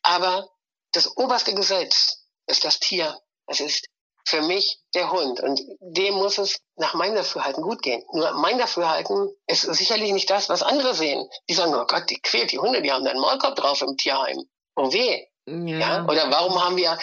[0.02, 0.48] Aber
[0.92, 3.20] das oberste Gesetz ist das Tier.
[3.46, 3.88] Es ist
[4.24, 8.04] für mich der Hund und dem muss es nach meinem Dafürhalten gut gehen.
[8.12, 11.28] Nur mein Dafürhalten ist sicherlich nicht das, was andere sehen.
[11.48, 13.96] Die sagen, oh Gott, die quält die Hunde, die haben da einen Maulkorb drauf im
[13.96, 14.44] Tierheim.
[14.76, 15.26] Oh weh.
[15.50, 15.78] Ja.
[15.78, 16.04] ja.
[16.04, 16.98] Oder warum haben wir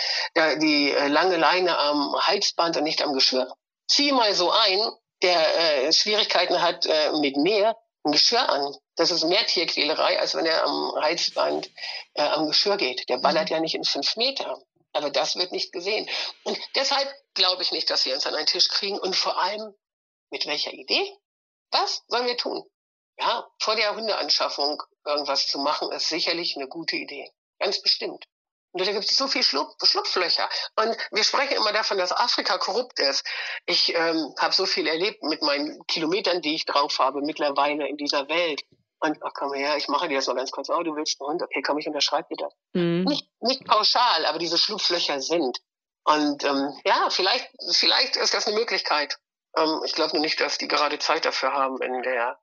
[0.60, 3.52] die äh, lange Leine am Halsband und nicht am Geschirr?
[3.88, 4.80] Zieh mal so ein,
[5.22, 8.76] der äh, Schwierigkeiten hat äh, mit mehr ein Geschirr an.
[8.96, 11.70] Das ist mehr Tierquälerei, als wenn er am Halsband
[12.14, 13.08] äh, am Geschirr geht.
[13.10, 13.56] Der ballert mhm.
[13.56, 14.60] ja nicht in fünf Meter.
[14.94, 16.10] Aber das wird nicht gesehen.
[16.44, 18.98] Und deshalb glaube ich nicht, dass wir uns an einen Tisch kriegen.
[18.98, 19.74] Und vor allem,
[20.32, 21.16] mit welcher Idee?
[21.72, 22.64] Was sollen wir tun?
[23.20, 27.32] Ja, vor der Hundeanschaffung irgendwas zu machen, ist sicherlich eine gute Idee.
[27.60, 28.26] Ganz bestimmt.
[28.78, 30.48] Und da gibt es so viel Schlupf, Schlupflöcher.
[30.76, 33.26] Und wir sprechen immer davon, dass Afrika korrupt ist.
[33.66, 37.98] Ich ähm, habe so viel erlebt mit meinen Kilometern, die ich drauf habe mittlerweile in
[37.98, 38.62] dieser Welt.
[39.00, 40.70] Und ach komm her, ich mache dir das mal ganz kurz.
[40.70, 41.44] Oh, du willst einen Hund?
[41.44, 42.54] Okay, komm, ich unterschreibe dir das.
[42.74, 43.06] Mhm.
[43.06, 45.58] Nicht, nicht pauschal, aber diese Schlupflöcher sind.
[46.04, 49.18] Und ähm, ja, vielleicht, vielleicht ist das eine Möglichkeit.
[49.58, 52.40] Ähm, ich glaube nur nicht, dass die gerade Zeit dafür haben in der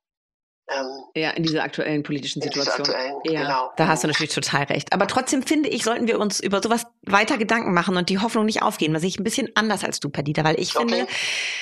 [0.71, 2.87] ähm, ja, in dieser aktuellen politischen Situation.
[2.87, 3.71] Aktuellen, ja, genau.
[3.77, 4.95] Da hast du natürlich total recht.
[4.95, 8.47] Aber trotzdem finde ich, sollten wir uns über sowas weiter Gedanken machen und die Hoffnung
[8.47, 8.95] nicht aufgehen.
[8.95, 10.89] Was ich ein bisschen anders als du, Perdita, weil ich okay.
[10.89, 11.07] finde,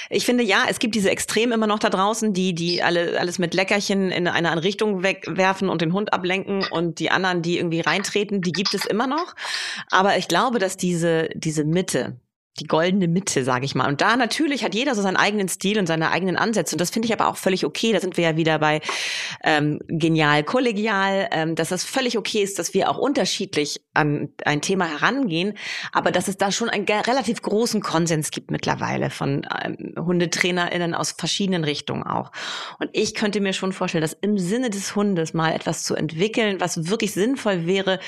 [0.08, 3.40] ich finde ja, es gibt diese Extreme immer noch da draußen, die, die alle, alles
[3.40, 7.58] mit Leckerchen in eine andere Richtung wegwerfen und den Hund ablenken und die anderen, die
[7.58, 9.34] irgendwie reintreten, die gibt es immer noch.
[9.90, 12.20] Aber ich glaube, dass diese, diese Mitte,
[12.60, 13.88] die goldene Mitte, sage ich mal.
[13.88, 16.74] Und da natürlich hat jeder so seinen eigenen Stil und seine eigenen Ansätze.
[16.74, 17.92] Und das finde ich aber auch völlig okay.
[17.92, 18.82] Da sind wir ja wieder bei
[19.42, 24.60] ähm, genial, kollegial, ähm, dass das völlig okay ist, dass wir auch unterschiedlich an ein
[24.60, 25.54] Thema herangehen,
[25.92, 31.12] aber dass es da schon einen relativ großen Konsens gibt mittlerweile von ähm, HundetrainerInnen aus
[31.12, 32.32] verschiedenen Richtungen auch.
[32.78, 36.60] Und ich könnte mir schon vorstellen, dass im Sinne des Hundes mal etwas zu entwickeln,
[36.60, 37.98] was wirklich sinnvoll wäre,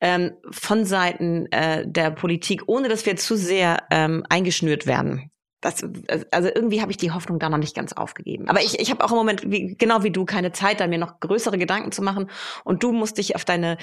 [0.00, 5.30] ähm, von Seiten äh, der Politik, ohne dass wir zu sehr ähm, eingeschnürt werden.
[5.60, 5.84] Das,
[6.30, 8.48] also irgendwie habe ich die Hoffnung da noch nicht ganz aufgegeben.
[8.48, 10.98] Aber ich, ich habe auch im Moment, wie, genau wie du, keine Zeit, da mir
[10.98, 12.30] noch größere Gedanken zu machen.
[12.64, 13.76] Und du musst dich auf deine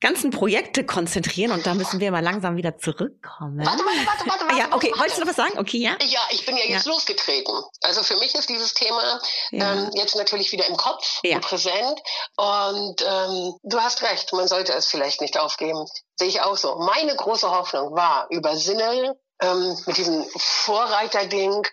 [0.00, 3.64] ganzen Projekte konzentrieren und da müssen wir mal langsam wieder zurückkommen.
[3.64, 4.44] Warte, warte, warte, warte.
[4.44, 4.88] warte ja, okay.
[4.88, 5.00] Warte.
[5.00, 5.58] Wolltest du noch was sagen?
[5.58, 5.96] Okay, ja?
[6.02, 6.92] Ja, ich bin ja jetzt ja.
[6.92, 7.54] losgetreten.
[7.82, 9.20] Also für mich ist dieses Thema
[9.52, 9.72] ja.
[9.72, 11.38] ähm, jetzt natürlich wieder im Kopf, ja.
[11.38, 11.98] präsent.
[12.36, 15.86] Und ähm, du hast recht, man sollte es vielleicht nicht aufgeben.
[16.16, 16.76] Sehe ich auch so.
[16.76, 21.66] Meine große Hoffnung war, über Sinne ähm, mit diesem Vorreiterding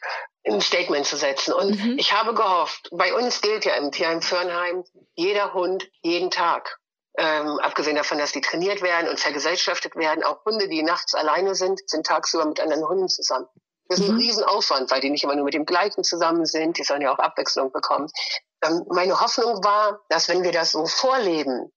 [0.46, 1.54] ein Statement zu setzen.
[1.54, 1.98] Und mhm.
[1.98, 4.84] ich habe gehofft, bei uns gilt ja im Tierheim Fürnheim,
[5.16, 6.78] jeder Hund jeden Tag.
[7.16, 11.54] Ähm, abgesehen davon, dass die trainiert werden und vergesellschaftet werden, auch Hunde, die nachts alleine
[11.54, 13.48] sind, sind tagsüber mit anderen Hunden zusammen.
[13.88, 14.16] Das ist mhm.
[14.16, 17.14] ein Riesenaufwand, weil die nicht immer nur mit dem gleichen zusammen sind, die sollen ja
[17.14, 18.10] auch Abwechslung bekommen.
[18.64, 21.72] Ähm, meine Hoffnung war, dass wenn wir das so vorleben,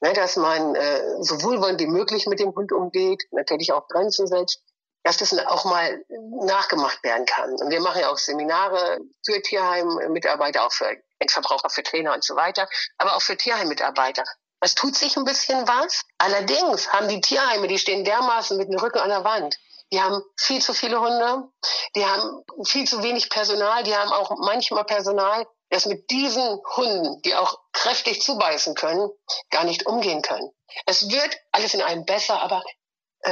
[0.00, 4.26] ne, dass man äh, so wohlwollend wie möglich mit dem Hund umgeht, natürlich auch Grenzen
[4.26, 4.60] setzt,
[5.02, 6.04] dass das auch mal
[6.44, 7.52] nachgemacht werden kann.
[7.54, 12.36] Und wir machen ja auch Seminare für Tierheim-Mitarbeiter, auch für Endverbraucher, für Trainer und so
[12.36, 14.24] weiter, aber auch für Tierheim-Mitarbeiter.
[14.60, 16.04] Es tut sich ein bisschen was.
[16.18, 19.58] Allerdings haben die Tierheime, die stehen dermaßen mit dem Rücken an der Wand.
[19.92, 21.48] Die haben viel zu viele Hunde,
[21.94, 27.20] die haben viel zu wenig Personal, die haben auch manchmal Personal, das mit diesen Hunden,
[27.22, 29.10] die auch kräftig zubeißen können,
[29.50, 30.50] gar nicht umgehen können.
[30.86, 32.62] Es wird alles in einem besser, aber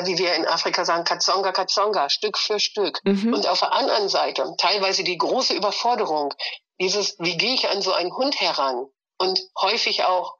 [0.04, 3.00] wie wir in Afrika sagen, Katsonga, Katsonga, Stück für Stück.
[3.04, 3.34] Mhm.
[3.34, 6.32] Und auf der anderen Seite teilweise die große Überforderung,
[6.80, 8.86] dieses, wie gehe ich an so einen Hund heran?
[9.18, 10.36] Und häufig auch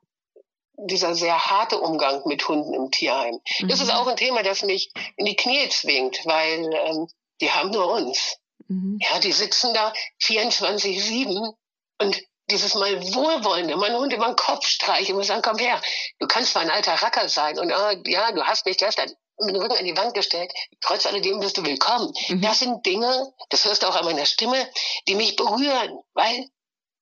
[0.76, 3.40] dieser sehr harte Umgang mit Hunden im Tierheim.
[3.61, 3.68] Mhm.
[3.68, 3.94] Das ist mhm.
[3.94, 7.09] auch ein Thema, das mich in die Knie zwingt, weil ähm,
[7.40, 8.36] die haben nur uns.
[8.68, 8.98] Mhm.
[9.01, 9.92] Ja, die sitzen da
[10.22, 11.55] 24-7
[11.98, 15.80] und dieses mal wohlwollende, meinen Hund über den Kopf streichen und sagen, komm her,
[16.18, 19.18] du kannst zwar ein alter Racker sein und oh, ja, du hast mich gestern mit
[19.47, 22.12] dem Rücken an die Wand gestellt, trotz alledem bist du willkommen.
[22.28, 22.43] Mhm.
[22.43, 24.68] Das sind Dinge, das hörst du auch an meiner Stimme,
[25.09, 26.49] die mich berühren, weil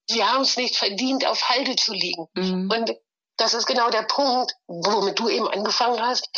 [0.08, 2.26] sie haben es nicht verdient, auf Halde zu liegen.
[2.34, 2.70] Mhm.
[2.70, 2.96] Und
[3.36, 6.28] das ist genau der Punkt, womit du eben angefangen hast.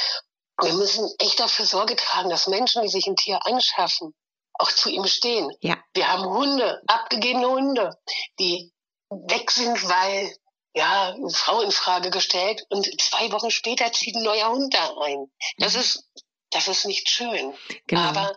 [0.62, 4.14] Wir müssen echt dafür Sorge tragen, dass Menschen, die sich ein Tier anschaffen,
[4.54, 5.50] auch zu ihm stehen.
[5.60, 5.78] Ja.
[5.94, 7.98] Wir haben Hunde, abgegebene Hunde,
[8.38, 8.70] die
[9.08, 10.36] weg sind, weil
[10.74, 14.94] ja, eine Frau in Frage gestellt und zwei Wochen später zieht ein neuer Hund da
[15.02, 15.30] ein.
[15.58, 16.04] Das ist,
[16.50, 17.54] das ist nicht schön.
[17.86, 18.02] Genau.
[18.02, 18.36] Aber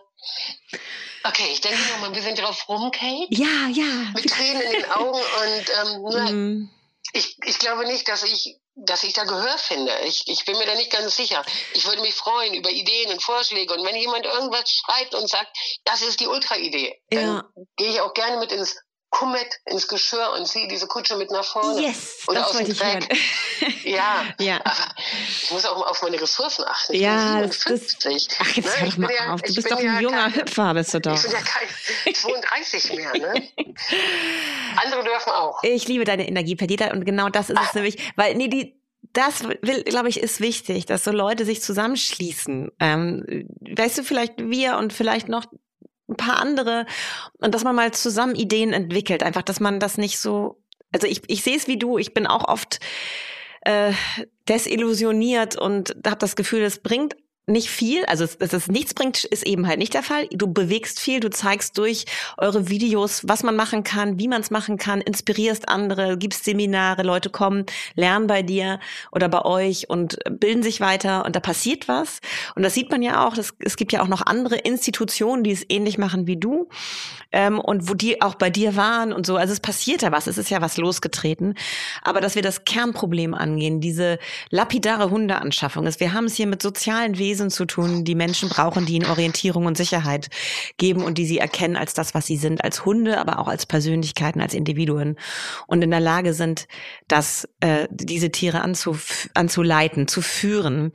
[1.24, 3.28] okay, ich denke noch mal ein bisschen drauf rum, Kate.
[3.30, 4.12] Ja, ja.
[4.14, 6.70] Mit Tränen in den Augen und ähm, nur mm
[7.14, 9.92] ich, ich glaube nicht, dass ich, dass ich da Gehör finde.
[10.04, 11.44] Ich, ich bin mir da nicht ganz sicher.
[11.72, 13.72] Ich würde mich freuen über Ideen und Vorschläge.
[13.72, 17.20] Und wenn jemand irgendwas schreibt und sagt, das ist die Ultra-Idee, ja.
[17.20, 18.76] dann gehe ich auch gerne mit ins
[19.14, 21.80] Kummet ins Geschirr und ziehe diese Kutsche mit nach vorne.
[21.80, 23.06] Yes, oder das aus wollte ich hören.
[23.84, 24.74] ja, ja, aber
[25.40, 26.94] ich muss auch auf meine Ressourcen achten.
[26.94, 28.26] Ich ja, bin 57.
[28.26, 28.72] Das, ach, jetzt ne?
[28.80, 29.42] hör doch mal ja, auf.
[29.42, 31.14] Du bist doch ein ja junger kein, Hüpfer, bist du doch.
[31.14, 33.48] Ich bin ja kein 32 mehr, ne?
[34.82, 35.62] Andere dürfen auch.
[35.62, 37.68] Ich liebe deine Energie, Perdita, und genau das ist ach.
[37.68, 38.80] es nämlich, weil, nee, die,
[39.12, 42.72] das will, glaube ich, ist wichtig, dass so Leute sich zusammenschließen.
[42.80, 45.46] Ähm, weißt du, vielleicht wir und vielleicht noch
[46.08, 46.86] ein paar andere
[47.38, 49.22] und dass man mal zusammen Ideen entwickelt.
[49.22, 50.60] Einfach, dass man das nicht so.
[50.92, 51.98] Also ich, ich sehe es wie du.
[51.98, 52.78] Ich bin auch oft
[53.62, 53.92] äh,
[54.48, 57.16] desillusioniert und habe das Gefühl, es bringt
[57.46, 60.26] nicht viel, also dass es nichts bringt, ist eben halt nicht der Fall.
[60.32, 62.06] Du bewegst viel, du zeigst durch
[62.38, 67.02] eure Videos, was man machen kann, wie man es machen kann, inspirierst andere, gibst Seminare,
[67.02, 67.66] Leute kommen,
[67.96, 68.80] lernen bei dir
[69.12, 72.20] oder bei euch und bilden sich weiter und da passiert was.
[72.54, 75.52] Und das sieht man ja auch, das, es gibt ja auch noch andere Institutionen, die
[75.52, 76.70] es ähnlich machen wie du
[77.30, 79.36] ähm, und wo die auch bei dir waren und so.
[79.36, 81.56] Also es passiert ja was, es ist ja was losgetreten.
[82.02, 84.18] Aber dass wir das Kernproblem angehen, diese
[84.48, 88.48] lapidare Hundeanschaffung ist, wir haben es hier mit sozialen Wesen Wesen zu tun, die Menschen
[88.48, 90.28] brauchen, die ihnen Orientierung und Sicherheit
[90.78, 93.66] geben und die sie erkennen als das, was sie sind, als Hunde, aber auch als
[93.66, 95.16] Persönlichkeiten, als Individuen
[95.66, 96.68] und in der Lage sind,
[97.08, 100.92] das, äh, diese Tiere anzuf anzuleiten, zu führen.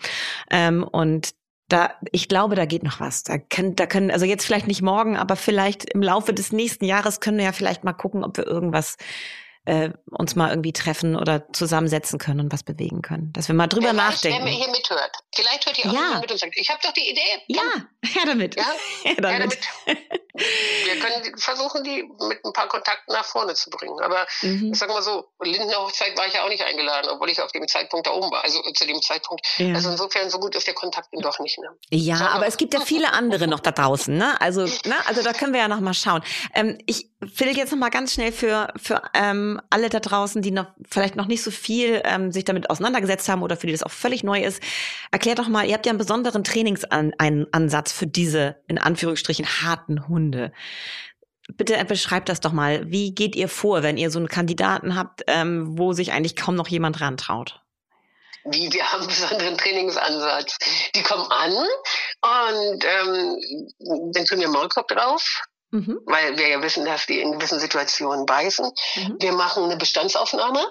[0.50, 1.32] Ähm, und
[1.68, 3.24] da, ich glaube, da geht noch was.
[3.24, 6.86] Da können, da können, also jetzt vielleicht nicht morgen, aber vielleicht im Laufe des nächsten
[6.86, 8.96] Jahres können wir ja vielleicht mal gucken, ob wir irgendwas
[9.66, 13.32] äh, uns mal irgendwie treffen oder zusammensetzen können und was bewegen können.
[13.34, 14.46] Dass wir mal drüber Vielleicht, nachdenken.
[14.46, 15.12] Wer mir hier mithört.
[15.40, 16.20] Vielleicht hört ihr auch ja.
[16.20, 17.22] mit und sagt, ich habe doch die Idee.
[17.48, 17.62] Ja,
[18.06, 18.56] her damit.
[18.56, 18.66] Ja,
[19.04, 19.58] her damit.
[19.86, 20.20] Her damit.
[20.86, 24.00] wir können versuchen, die mit ein paar Kontakten nach vorne zu bringen.
[24.02, 24.72] Aber mhm.
[24.74, 27.52] ich sag mal so, Lindner Hochzeit war ich ja auch nicht eingeladen, obwohl ich auf
[27.52, 28.44] dem Zeitpunkt da oben war.
[28.44, 29.46] Also zu dem Zeitpunkt.
[29.58, 29.76] Ja.
[29.76, 31.58] Also insofern, so gut ist der Kontakt doch nicht.
[31.60, 31.68] Ne?
[31.90, 34.16] Ja, Sag aber es gibt ja viele andere noch da draußen.
[34.16, 34.40] Ne?
[34.42, 34.96] Also, ne?
[35.08, 36.22] also da können wir ja noch mal schauen.
[36.54, 40.52] Ähm, ich will jetzt noch mal ganz schnell für, für ähm, alle da draußen, die
[40.52, 43.84] noch vielleicht noch nicht so viel ähm, sich damit auseinandergesetzt haben oder für die das
[43.84, 44.62] auch völlig neu ist,
[45.30, 50.52] erklärt doch mal, ihr habt ja einen besonderen Trainingsansatz für diese, in Anführungsstrichen, harten Hunde.
[51.54, 52.90] Bitte beschreibt das doch mal.
[52.90, 56.56] Wie geht ihr vor, wenn ihr so einen Kandidaten habt, ähm, wo sich eigentlich kaum
[56.56, 57.62] noch jemand rantraut?
[58.46, 60.58] Wie, wir haben einen besonderen Trainingsansatz.
[60.96, 66.00] Die kommen an und ähm, dann tun wir Maulkorb drauf, mhm.
[66.06, 68.66] weil wir ja wissen, dass die in gewissen Situationen beißen.
[68.96, 69.18] Mhm.
[69.20, 70.66] Wir machen eine Bestandsaufnahme.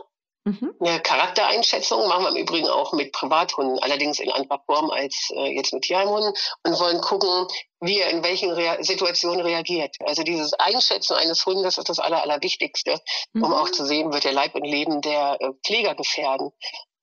[0.49, 0.75] Mhm.
[0.81, 5.55] Eine Charaktereinschätzung machen wir im Übrigen auch mit Privathunden, allerdings in anderer Form als äh,
[5.55, 6.33] jetzt mit Tierheimhunden
[6.65, 7.47] und wollen gucken,
[7.81, 9.95] wie er in welchen Rea Situationen reagiert.
[10.07, 12.99] Also dieses Einschätzen eines Hundes ist das Aller, Allerwichtigste,
[13.35, 13.45] mhm.
[13.45, 16.51] um auch zu sehen, wird der Leib und Leben der äh, Pfleger gefährden.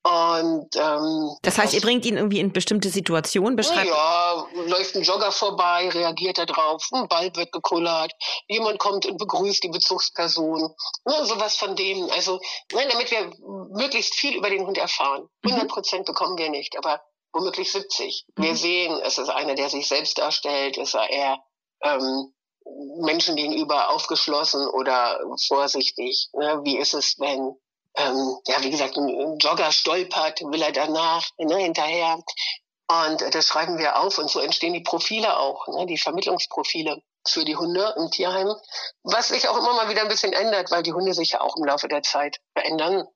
[0.06, 3.88] Und, ähm, das heißt, ihr bringt ihn irgendwie in bestimmte Situationen, beschreibt?
[3.88, 8.12] Ja, läuft ein Jogger vorbei, reagiert er drauf, ein Ball wird gekullert,
[8.48, 10.76] jemand kommt und begrüßt die Bezugsperson,
[11.06, 12.08] ne, sowas von dem.
[12.12, 12.40] Also,
[12.72, 13.32] ne, damit wir
[13.72, 15.28] möglichst viel über den Hund erfahren.
[15.44, 15.68] 100 mhm.
[15.70, 16.14] Prozent mhm.
[16.14, 17.02] bekommen wir nicht, aber
[17.34, 18.28] womöglich 70.
[18.36, 18.44] Mhm.
[18.44, 21.40] Wir sehen, es ist einer, der sich selbst darstellt, ist er eher
[21.82, 22.32] ähm,
[23.02, 26.30] Menschen gegenüber aufgeschlossen oder vorsichtig.
[26.34, 26.62] Ne?
[26.64, 27.56] Wie ist es, wenn
[27.98, 32.20] ähm, ja, wie gesagt, ein Jogger stolpert, will er danach ne, hinterher.
[32.88, 37.44] Und das schreiben wir auf und so entstehen die Profile auch, ne, die Vermittlungsprofile für
[37.44, 38.54] die Hunde im Tierheim,
[39.04, 41.56] was sich auch immer mal wieder ein bisschen ändert, weil die Hunde sich ja auch
[41.58, 43.08] im Laufe der Zeit verändern.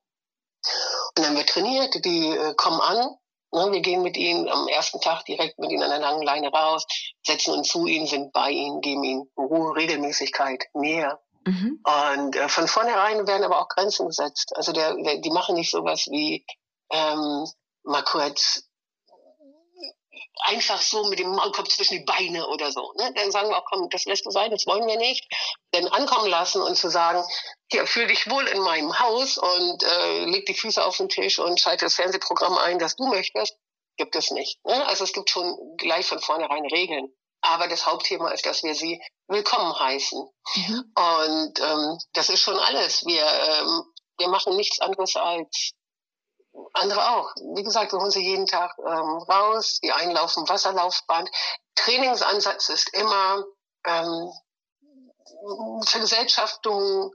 [1.16, 3.16] Und dann wird trainiert, die äh, kommen an,
[3.52, 6.48] ne, wir gehen mit ihnen am ersten Tag direkt mit ihnen an der langen Leine
[6.48, 6.86] raus,
[7.24, 11.18] setzen uns zu ihnen, sind bei ihnen, geben ihnen Ruhe, Regelmäßigkeit, Nähe.
[11.46, 11.82] Mhm.
[11.84, 14.52] Und äh, von vornherein werden aber auch Grenzen gesetzt.
[14.56, 16.44] Also der, der, die machen nicht sowas wie
[16.90, 17.46] ähm,
[17.82, 18.64] mal kurz
[20.42, 22.92] einfach so mit dem Maulkorb zwischen die Beine oder so.
[22.98, 23.12] Ne?
[23.14, 25.26] Dann sagen wir auch, komm, das lässt du sein, das wollen wir nicht.
[25.74, 27.22] Denn ankommen lassen und zu sagen,
[27.70, 31.38] hier, fühl dich wohl in meinem Haus und äh, leg die Füße auf den Tisch
[31.38, 33.56] und schalte das Fernsehprogramm ein, das du möchtest,
[33.96, 34.64] gibt es nicht.
[34.64, 34.86] Ne?
[34.86, 37.12] Also es gibt schon gleich von vornherein Regeln.
[37.42, 40.28] Aber das Hauptthema ist, dass wir sie willkommen heißen.
[40.56, 40.92] Mhm.
[40.94, 43.04] Und ähm, das ist schon alles.
[43.06, 43.84] Wir, ähm,
[44.18, 45.72] wir machen nichts anderes als
[46.74, 47.32] andere auch.
[47.54, 49.80] Wie gesagt, wir holen sie jeden Tag ähm, raus.
[49.82, 51.30] Die einen laufen Wasserlaufband.
[51.76, 53.44] Trainingsansatz ist immer
[53.86, 54.32] ähm,
[55.86, 57.12] Vergesellschaftung.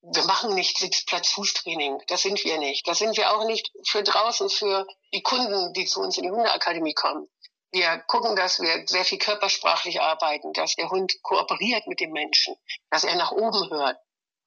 [0.00, 2.00] Wir machen nicht Sitzplatz-Fußtraining.
[2.06, 2.86] Das sind wir nicht.
[2.86, 6.30] Das sind wir auch nicht für draußen, für die Kunden, die zu uns in die
[6.30, 7.28] Hundeakademie kommen.
[7.70, 12.56] Wir gucken, dass wir sehr viel körpersprachlich arbeiten, dass der Hund kooperiert mit dem Menschen,
[12.90, 13.98] dass er nach oben hört.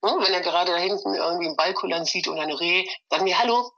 [0.04, 3.38] Hm, wenn er gerade da hinten irgendwie einen Ballkullern sieht oder eine Reh, sagen wir
[3.38, 3.70] Hallo,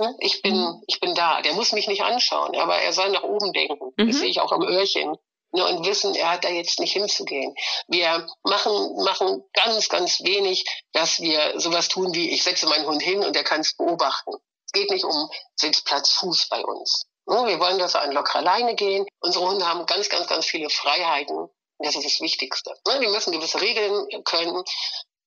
[0.00, 0.82] hm, ich bin, mhm.
[0.86, 1.42] ich bin da.
[1.42, 3.92] Der muss mich nicht anschauen, aber er soll nach oben denken.
[3.96, 4.08] Mhm.
[4.08, 5.16] Das sehe ich auch am Öhrchen.
[5.54, 7.54] Und wissen, er hat da jetzt nicht hinzugehen.
[7.86, 13.02] Wir machen, machen ganz, ganz wenig, dass wir sowas tun wie, ich setze meinen Hund
[13.02, 14.32] hin und er kann es beobachten.
[14.64, 17.04] Es geht nicht um Sitzplatz, Fuß bei uns.
[17.26, 19.06] Wir wollen, dass er an lockerer Leine gehen.
[19.20, 21.48] Unsere Hunde haben ganz, ganz, ganz viele Freiheiten.
[21.78, 22.74] Das ist das Wichtigste.
[23.00, 24.62] Die müssen gewisse Regeln können.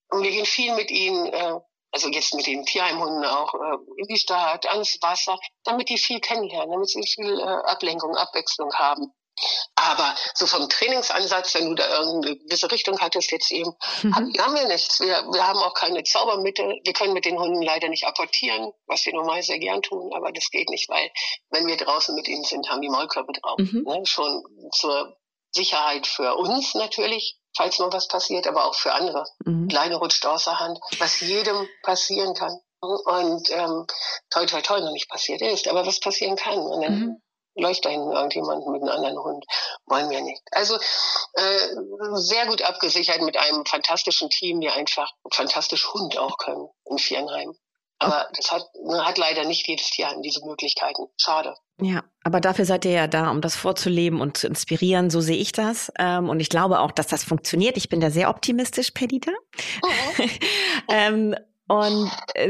[0.10, 1.60] Und wir gehen viel mit ihnen, äh,
[1.91, 6.20] also jetzt mit den Tierheimhunden auch, äh, in die Stadt, ans Wasser, damit die viel
[6.20, 9.12] kennenlernen, damit sie viel äh, Ablenkung, Abwechslung haben.
[9.76, 13.72] Aber so vom Trainingsansatz, wenn du da irgendeine gewisse Richtung hattest, jetzt eben,
[14.04, 14.16] mhm.
[14.16, 15.00] haben wir nichts.
[15.00, 16.80] Wir, wir haben auch keine Zaubermittel.
[16.84, 20.32] Wir können mit den Hunden leider nicht apportieren, was wir normal sehr gern tun, aber
[20.32, 21.12] das geht nicht, weil
[21.50, 23.58] wenn wir draußen mit ihnen sind, haben die Maulkörper drauf.
[23.58, 23.84] Mhm.
[23.86, 24.02] Ne?
[24.06, 25.18] Schon zur
[25.52, 29.26] Sicherheit für uns natürlich, falls mal was passiert, aber auch für andere.
[29.46, 29.68] Mhm.
[29.68, 32.58] Kleine rutscht außer Hand, was jedem passieren kann.
[32.80, 33.88] Und ähm,
[34.30, 36.60] toll, toll, toll noch nicht passiert ist, aber was passieren kann.
[36.60, 37.22] Und dann mhm
[37.56, 39.45] läuft da hinten irgendjemand mit einem anderen Hund.
[39.86, 40.41] Wollen wir nicht.
[40.51, 41.68] Also äh,
[42.16, 47.56] sehr gut abgesichert mit einem fantastischen Team, die einfach fantastisch Hund auch können in Viernheim.
[47.97, 48.70] Aber das hat,
[49.06, 51.08] hat leider nicht jedes Tier diese Möglichkeiten.
[51.18, 51.56] Schade.
[51.82, 55.10] Ja, aber dafür seid ihr ja da, um das vorzuleben und zu inspirieren.
[55.10, 55.91] So sehe ich das.
[55.97, 57.78] Ähm, und ich glaube auch, dass das funktioniert.
[57.78, 59.32] Ich bin da sehr optimistisch, Perdita.
[59.84, 60.30] Mhm.
[60.89, 61.36] ähm,
[61.68, 62.47] und äh,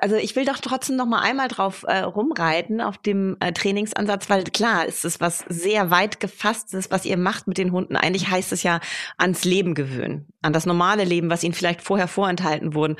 [0.00, 4.30] also ich will doch trotzdem noch mal einmal drauf äh, rumreiten auf dem äh, Trainingsansatz,
[4.30, 7.96] weil klar, ist es was sehr weit gefasstes, was ihr macht mit den Hunden.
[7.96, 8.80] Eigentlich heißt es ja
[9.18, 12.96] ans Leben gewöhnen, an das normale Leben, was ihnen vielleicht vorher vorenthalten wurden,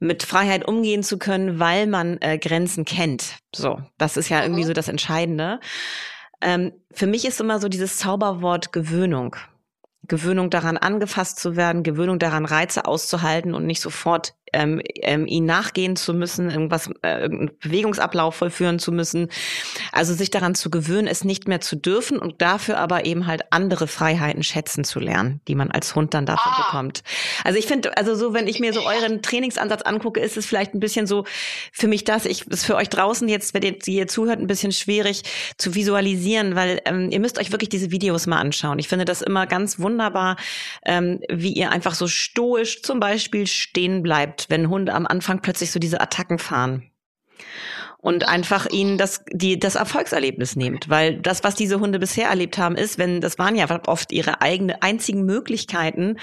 [0.00, 3.36] mit Freiheit umgehen zu können, weil man äh, Grenzen kennt.
[3.54, 4.68] So, das ist ja irgendwie mhm.
[4.68, 5.60] so das Entscheidende.
[6.40, 9.36] Ähm, für mich ist immer so dieses Zauberwort Gewöhnung.
[10.08, 15.44] Gewöhnung daran angefasst zu werden, Gewöhnung daran Reize auszuhalten und nicht sofort ähm, ähm, ihn
[15.44, 19.28] nachgehen zu müssen, irgendwas, äh, irgendeinen Bewegungsablauf vollführen zu müssen.
[19.92, 23.42] Also sich daran zu gewöhnen, es nicht mehr zu dürfen und dafür aber eben halt
[23.50, 26.62] andere Freiheiten schätzen zu lernen, die man als Hund dann dafür ah.
[26.64, 27.02] bekommt.
[27.44, 30.74] Also ich finde, also so, wenn ich mir so euren Trainingsansatz angucke, ist es vielleicht
[30.74, 31.24] ein bisschen so
[31.72, 34.72] für mich das, ich ist für euch draußen jetzt, wenn ihr, ihr zuhört, ein bisschen
[34.72, 35.22] schwierig
[35.56, 38.78] zu visualisieren, weil ähm, ihr müsst euch wirklich diese Videos mal anschauen.
[38.78, 40.36] Ich finde das immer ganz wunderbar,
[40.84, 45.70] ähm, wie ihr einfach so stoisch zum Beispiel stehen bleibt wenn Hunde am Anfang plötzlich
[45.72, 46.90] so diese Attacken fahren
[48.02, 50.90] und einfach ihnen das, die, das Erfolgserlebnis nehmt.
[50.90, 54.42] Weil das, was diese Hunde bisher erlebt haben, ist, wenn, das waren ja oft ihre
[54.42, 56.18] eigene, einzigen Möglichkeiten,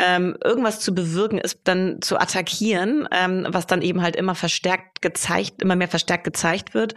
[0.00, 5.02] ähm, irgendwas zu bewirken, ist dann zu attackieren, ähm, was dann eben halt immer verstärkt
[5.02, 6.96] gezeigt, immer mehr verstärkt gezeigt wird.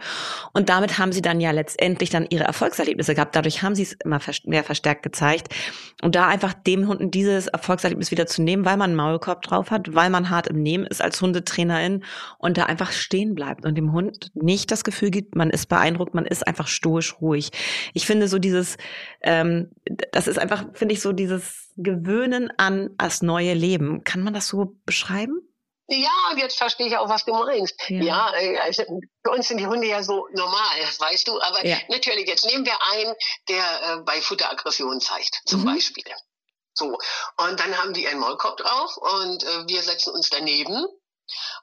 [0.52, 3.36] Und damit haben sie dann ja letztendlich dann ihre Erfolgserlebnisse gehabt.
[3.36, 5.54] Dadurch haben sie es immer mehr verstärkt gezeigt.
[6.02, 9.70] Und da einfach dem Hunden dieses Erfolgserlebnis wieder zu nehmen, weil man einen Maulkorb drauf
[9.70, 12.04] hat, weil man hart im Nehmen ist als Hundetrainerin
[12.38, 16.14] und da einfach stehen bleibt und dem Hund nicht das Gefühl gibt, man ist beeindruckt,
[16.14, 17.50] man ist einfach stoisch ruhig.
[17.92, 18.76] Ich finde so dieses,
[19.22, 19.70] ähm,
[20.12, 24.04] das ist einfach, finde ich so dieses Gewöhnen an das neue Leben.
[24.04, 25.40] Kann man das so beschreiben?
[25.86, 27.74] Ja, jetzt verstehe ich auch, was du meinst.
[27.88, 28.84] Ja, ja äh, also
[29.22, 31.40] für uns sind die Hunde ja so normal, weißt du.
[31.40, 31.76] Aber ja.
[31.88, 33.14] natürlich, jetzt nehmen wir einen,
[33.48, 35.66] der äh, bei Futteraggression zeigt, zum mhm.
[35.66, 36.04] Beispiel.
[36.72, 36.98] So,
[37.36, 40.86] und dann haben die einen Maulkorb drauf und äh, wir setzen uns daneben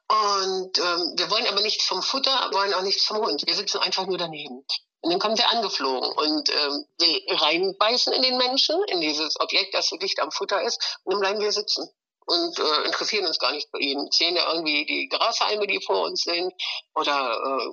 [0.07, 3.43] und ähm, wir wollen aber nichts vom Futter, wollen auch nichts vom Hund.
[3.45, 4.65] Wir sitzen einfach nur daneben.
[5.01, 9.73] Und dann kommt er angeflogen und ähm, will reinbeißen in den Menschen, in dieses Objekt,
[9.73, 10.99] das so dicht am Futter ist.
[11.03, 11.89] Und dann bleiben wir sitzen
[12.25, 14.07] und äh, interessieren uns gar nicht für ihn.
[14.11, 16.53] Sehen ja irgendwie die Grashalme, die vor uns sind,
[16.93, 17.67] oder äh,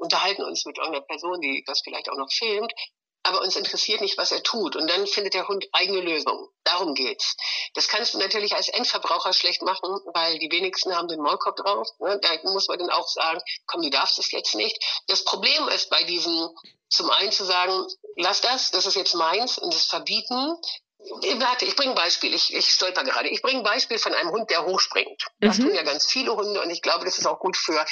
[0.00, 2.72] unterhalten uns mit irgendeiner Person, die das vielleicht auch noch filmt
[3.22, 4.76] aber uns interessiert nicht, was er tut.
[4.76, 6.48] Und dann findet der Hund eigene Lösungen.
[6.64, 7.36] Darum geht's.
[7.74, 11.88] Das kannst du natürlich als Endverbraucher schlecht machen, weil die wenigsten haben den Maulkorb drauf.
[12.00, 12.18] Ne?
[12.20, 14.76] Da muss man dann auch sagen, komm, du darfst das jetzt nicht.
[15.06, 16.50] Das Problem ist bei diesem,
[16.88, 20.56] zum einen zu sagen, lass das, das ist jetzt meins und das verbieten.
[21.38, 22.32] Warte, ich bringe ein Beispiel.
[22.32, 23.28] Ich, ich stolper gerade.
[23.28, 25.26] Ich bringe ein Beispiel von einem Hund, der hochspringt.
[25.40, 25.64] Das mhm.
[25.64, 27.84] tun ja ganz viele Hunde und ich glaube, das ist auch gut für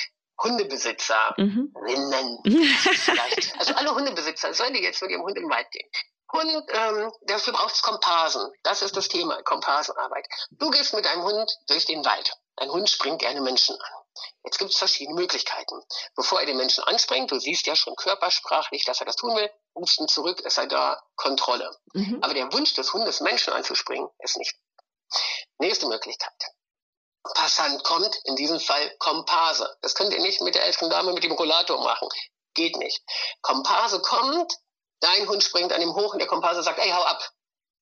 [0.43, 2.39] Hundebesitzerinnen.
[2.45, 2.77] Mhm.
[3.59, 5.89] also alle Hundebesitzer sollen die jetzt mit ihrem Hund im Wald gehen.
[6.33, 8.53] Hund, ähm, dafür braucht es Komparsen.
[8.63, 10.27] Das ist das Thema, Komparsenarbeit.
[10.53, 12.33] Du gehst mit deinem Hund durch den Wald.
[12.57, 14.01] Dein Hund springt gerne Menschen an.
[14.45, 15.83] Jetzt gibt es verschiedene Möglichkeiten.
[16.15, 19.51] Bevor er den Menschen anspringt, du siehst ja schon körpersprachlich, dass er das tun will,
[19.75, 21.71] rufst ihn zurück, ist er da, Kontrolle.
[21.95, 22.19] Mhm.
[22.23, 24.55] Aber der Wunsch des Hundes, Menschen anzuspringen, ist nicht.
[25.59, 26.33] Nächste Möglichkeit.
[27.35, 29.77] Passant kommt, in diesem Fall Komparse.
[29.83, 32.09] Das könnt ihr nicht mit der älteren Dame mit dem Rollator machen.
[32.55, 33.03] Geht nicht.
[33.43, 34.53] Komparse kommt,
[35.01, 37.31] dein Hund springt an ihm hoch und der Komparse sagt, ey, hau ab.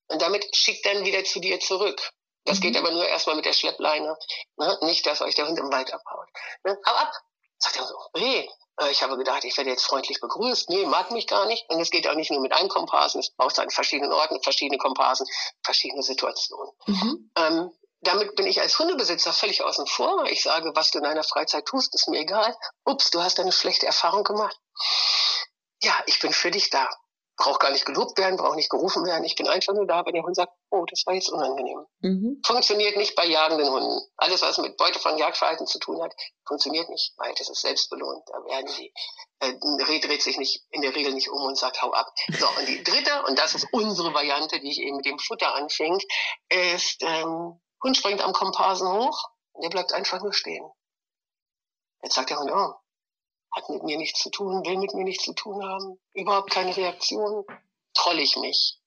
[0.08, 2.00] Und damit schickt dann wieder zu dir zurück.
[2.44, 2.62] Das mhm.
[2.62, 4.16] geht aber nur erstmal mit der Schleppleine.
[4.56, 4.78] Ne?
[4.82, 6.28] Nicht, dass euch der Hund im Wald abhaut.
[6.64, 6.78] Ne?
[6.86, 7.12] Hau ab.
[7.58, 8.48] Sagt er so, hey,
[8.80, 10.70] äh, ich habe gedacht, ich werde jetzt freundlich begrüßt.
[10.70, 11.68] Nee, mag mich gar nicht.
[11.68, 14.78] Und es geht auch nicht nur mit einem Komparsen, es braucht an verschiedenen Orten verschiedene
[14.78, 15.26] Komparsen,
[15.62, 16.72] verschiedene Situationen.
[16.86, 17.30] Mhm.
[17.36, 20.24] Ähm, damit bin ich als Hundebesitzer völlig außen vor.
[20.26, 22.56] Ich sage, was du in deiner Freizeit tust, ist mir egal.
[22.84, 24.56] Ups, du hast eine schlechte Erfahrung gemacht.
[25.82, 26.88] Ja, ich bin für dich da.
[27.38, 29.24] brauche gar nicht gelobt werden, brauche nicht gerufen werden.
[29.24, 31.86] Ich bin einfach nur da, wenn der Hund sagt, oh, das war jetzt unangenehm.
[32.00, 32.42] Mhm.
[32.44, 34.00] Funktioniert nicht bei jagenden Hunden.
[34.16, 36.12] Alles, was mit Beutefang, Jagdverhalten zu tun hat,
[36.46, 38.24] funktioniert nicht, weil das ist selbstbelohnt.
[38.26, 38.92] Da werden die,
[39.38, 42.08] äh, Reh dreht sich nicht, in der Regel nicht um und sagt, hau ab.
[42.38, 45.54] So, und die dritte, und das ist unsere Variante, die ich eben mit dem Futter
[45.54, 45.96] anfing,
[46.48, 50.68] ist, ähm, Hund springt am Komparsen hoch und der bleibt einfach nur stehen.
[52.02, 52.74] Jetzt sagt der Hund, oh,
[53.52, 56.76] hat mit mir nichts zu tun, will mit mir nichts zu tun haben, überhaupt keine
[56.76, 57.44] Reaktion,
[57.94, 58.78] troll ich mich.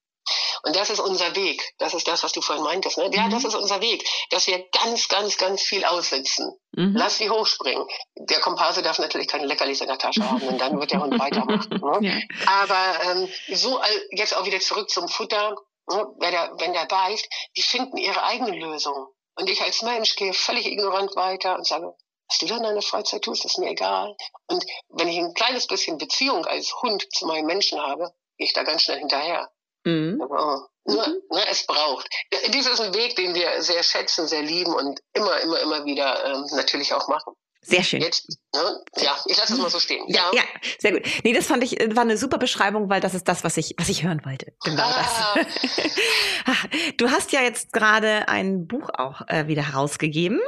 [0.64, 1.74] Und das ist unser Weg.
[1.80, 2.98] Das ist das, was du vorhin meintest.
[2.98, 3.10] Ne?
[3.12, 3.50] Ja, das mhm.
[3.50, 6.56] ist unser Weg, dass wir ganz, ganz, ganz viel aussitzen.
[6.74, 6.94] Mhm.
[6.96, 7.86] Lass sie hochspringen.
[8.16, 11.20] Der Komparse darf natürlich keine Leckerlis in der Tasche haben, denn dann wird der Hund
[11.20, 11.70] weitermachen.
[11.70, 12.08] Ne?
[12.08, 12.20] Ja.
[12.46, 13.82] Aber ähm, so
[14.12, 15.56] jetzt auch wieder zurück zum Futter.
[15.90, 16.08] Ne?
[16.20, 17.28] Wenn, der, wenn der beißt,
[17.58, 19.08] die finden ihre eigene Lösung.
[19.36, 21.96] Und ich als Mensch gehe völlig ignorant weiter und sage,
[22.28, 24.16] was du dann in deiner Freizeit tust, ist mir egal.
[24.48, 28.54] Und wenn ich ein kleines bisschen Beziehung als Hund zu meinem Menschen habe, gehe ich
[28.54, 29.50] da ganz schnell hinterher.
[29.84, 30.22] Mhm.
[30.22, 31.22] Aber, nur, mhm.
[31.30, 32.08] ne, es braucht.
[32.54, 36.26] Dies ist ein Weg, den wir sehr schätzen, sehr lieben und immer, immer, immer wieder
[36.26, 37.34] ähm, natürlich auch machen.
[37.64, 38.02] Sehr schön.
[38.02, 38.62] Jetzt, ne?
[38.98, 40.04] Ja, ich lasse es mal so stehen.
[40.08, 40.32] Ja.
[40.34, 40.42] ja,
[40.80, 41.04] sehr gut.
[41.24, 43.88] Nee, das fand ich, war eine super Beschreibung, weil das ist das, was ich, was
[43.88, 44.52] ich hören wollte.
[44.64, 45.36] Genau ah.
[45.36, 45.92] das.
[46.44, 46.56] Ah,
[46.98, 50.40] du hast ja jetzt gerade ein Buch auch äh, wieder herausgegeben,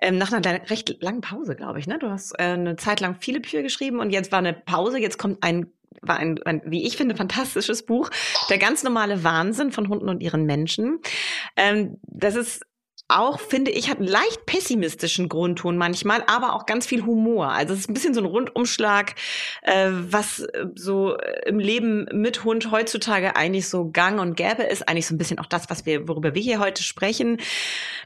[0.00, 1.88] ähm, nach einer recht langen Pause, glaube ich.
[1.88, 1.98] Ne?
[1.98, 5.18] Du hast äh, eine Zeit lang viele Bücher geschrieben und jetzt war eine Pause, jetzt
[5.18, 8.10] kommt ein war ein, ein, wie ich finde, fantastisches Buch.
[8.50, 11.00] Der ganz normale Wahnsinn von Hunden und ihren Menschen.
[11.56, 12.62] Ähm, das ist
[13.16, 17.48] auch, finde ich, hat einen leicht pessimistischen Grundton manchmal, aber auch ganz viel Humor.
[17.48, 19.14] Also es ist ein bisschen so ein Rundumschlag,
[19.62, 24.88] äh, was äh, so im Leben mit Hund heutzutage eigentlich so gang und gäbe ist.
[24.88, 27.38] Eigentlich so ein bisschen auch das, was wir, worüber wir hier heute sprechen.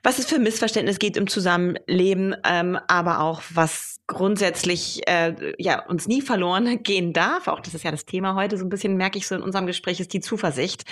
[0.02, 6.06] Was es für Missverständnis geht im Zusammenleben, ähm, aber auch was grundsätzlich äh, ja uns
[6.06, 7.48] nie verloren gehen darf.
[7.48, 8.56] Auch das ist ja das Thema heute.
[8.56, 10.84] So ein bisschen merke ich so in unserem Gespräch ist die Zuversicht,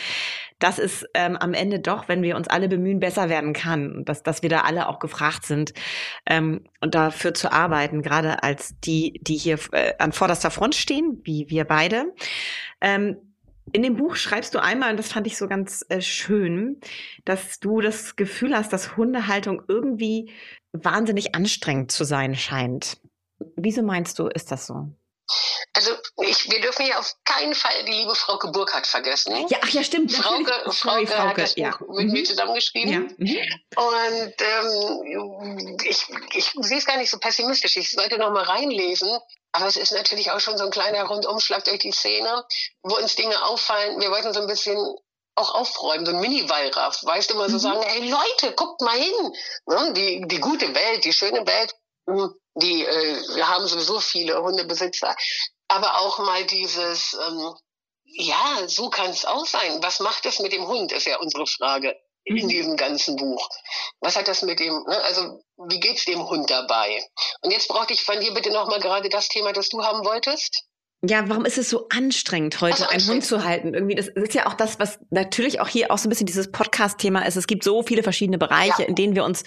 [0.65, 4.09] dass es ähm, am Ende doch, wenn wir uns alle bemühen, besser werden kann und
[4.09, 5.75] dass, dass wir da alle auch gefragt sind
[6.25, 11.21] ähm, und dafür zu arbeiten, gerade als die, die hier äh, an vorderster Front stehen,
[11.23, 12.15] wie wir beide.
[12.81, 13.19] Ähm,
[13.73, 16.81] in dem Buch schreibst du einmal, und das fand ich so ganz äh, schön,
[17.27, 20.33] dass du das Gefühl hast, dass Hundehaltung irgendwie
[20.73, 23.03] wahnsinnig anstrengend zu sein scheint.
[23.57, 24.89] Wieso meinst du, ist das so?
[25.72, 25.91] Also
[26.22, 29.35] ich, wir dürfen ja auf keinen Fall die liebe Frauke Burkhardt vergessen.
[29.49, 30.12] Ja, ach ja, stimmt.
[30.12, 31.77] Frauke, Frauke, Frauke hat das ja.
[31.89, 32.12] mit mhm.
[32.12, 32.93] mir zusammengeschrieben.
[32.93, 33.01] Ja.
[33.01, 33.39] Mhm.
[33.77, 37.77] Und ähm, ich, ich sehe es gar nicht so pessimistisch.
[37.77, 39.18] Ich sollte noch mal reinlesen.
[39.53, 42.45] Aber es ist natürlich auch schon so ein kleiner Rundumschlag durch die Szene,
[42.83, 44.01] wo uns Dinge auffallen.
[44.01, 44.77] Wir wollten so ein bisschen
[45.37, 47.61] auch aufräumen, so ein Mini-Wallraff, weißt du, mal so mhm.
[47.61, 49.33] sagen, hey Leute, guckt mal hin.
[49.66, 49.93] Ne?
[49.95, 51.75] Die, die gute Welt, die schöne Welt,
[52.07, 55.15] die äh, wir haben sowieso viele Hundebesitzer,
[55.69, 57.55] aber auch mal dieses, ähm,
[58.05, 59.83] ja, so kann es auch sein.
[59.83, 62.49] Was macht es mit dem Hund, ist ja unsere Frage in mhm.
[62.49, 63.49] diesem ganzen Buch.
[64.01, 65.03] Was hat das mit dem, ne?
[65.03, 67.07] also wie geht's dem Hund dabei?
[67.43, 70.65] Und jetzt brauchte ich von dir bitte nochmal gerade das Thema, das du haben wolltest.
[71.09, 73.75] Ja, warum ist es so anstrengend, heute also einen Hund zu halten?
[73.75, 76.51] Irgendwie, das ist ja auch das, was natürlich auch hier auch so ein bisschen dieses
[76.51, 77.37] Podcast-Thema ist.
[77.37, 78.89] Es gibt so viele verschiedene Bereiche, ja.
[78.89, 79.45] in denen wir uns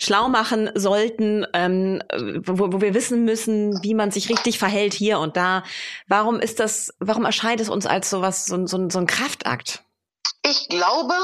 [0.00, 2.02] schlau machen sollten, ähm,
[2.46, 5.62] wo, wo wir wissen müssen, wie man sich richtig verhält hier und da.
[6.06, 9.82] Warum ist das, warum erscheint es uns als sowas, so, so, so ein Kraftakt?
[10.46, 11.14] Ich glaube,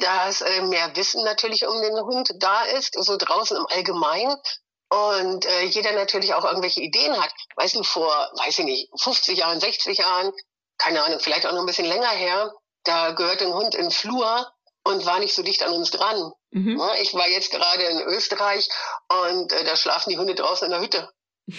[0.00, 4.36] dass äh, mehr Wissen natürlich um den Hund da ist, so draußen im Allgemeinen
[4.90, 7.30] und äh, jeder natürlich auch irgendwelche Ideen hat.
[7.56, 10.32] Weißt du, vor, weiß ich nicht, 50 Jahren, 60 Jahren,
[10.78, 12.52] keine Ahnung, vielleicht auch noch ein bisschen länger her,
[12.84, 14.50] da gehört ein Hund in den Flur
[14.84, 16.32] und war nicht so dicht an uns dran.
[16.50, 16.80] Mhm.
[17.02, 18.68] Ich war jetzt gerade in Österreich
[19.26, 21.10] und äh, da schlafen die Hunde draußen in der Hütte.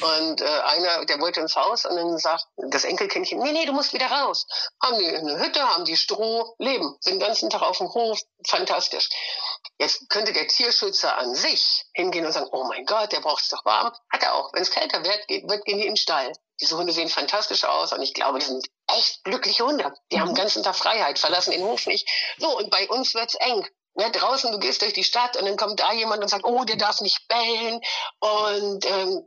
[0.01, 3.73] Und äh, einer, der wollte ins Haus und dann sagt das Enkelkindchen, nee, nee, du
[3.73, 4.45] musst wieder raus.
[4.81, 8.19] Haben die eine Hütte, haben die Stroh, leben, sind den ganzen Tag auf dem Hof,
[8.47, 9.09] fantastisch.
[9.79, 13.49] Jetzt könnte der Tierschützer an sich hingehen und sagen, oh mein Gott, der braucht es
[13.49, 13.91] doch warm.
[14.11, 14.53] Hat er auch.
[14.53, 16.31] Wenn es kälter wird, geht, wird, gehen die in den Stall.
[16.61, 19.91] Diese Hunde sehen fantastisch aus und ich glaube, die sind echt glückliche Hunde.
[20.11, 20.21] Die mhm.
[20.21, 22.07] haben den ganzen Tag Freiheit, verlassen den Hof nicht.
[22.37, 23.67] So, und bei uns wird's eng.
[23.95, 26.63] Ja, draußen, du gehst durch die Stadt und dann kommt da jemand und sagt, oh,
[26.63, 27.81] der darf nicht bellen.
[28.19, 29.25] Und ähm,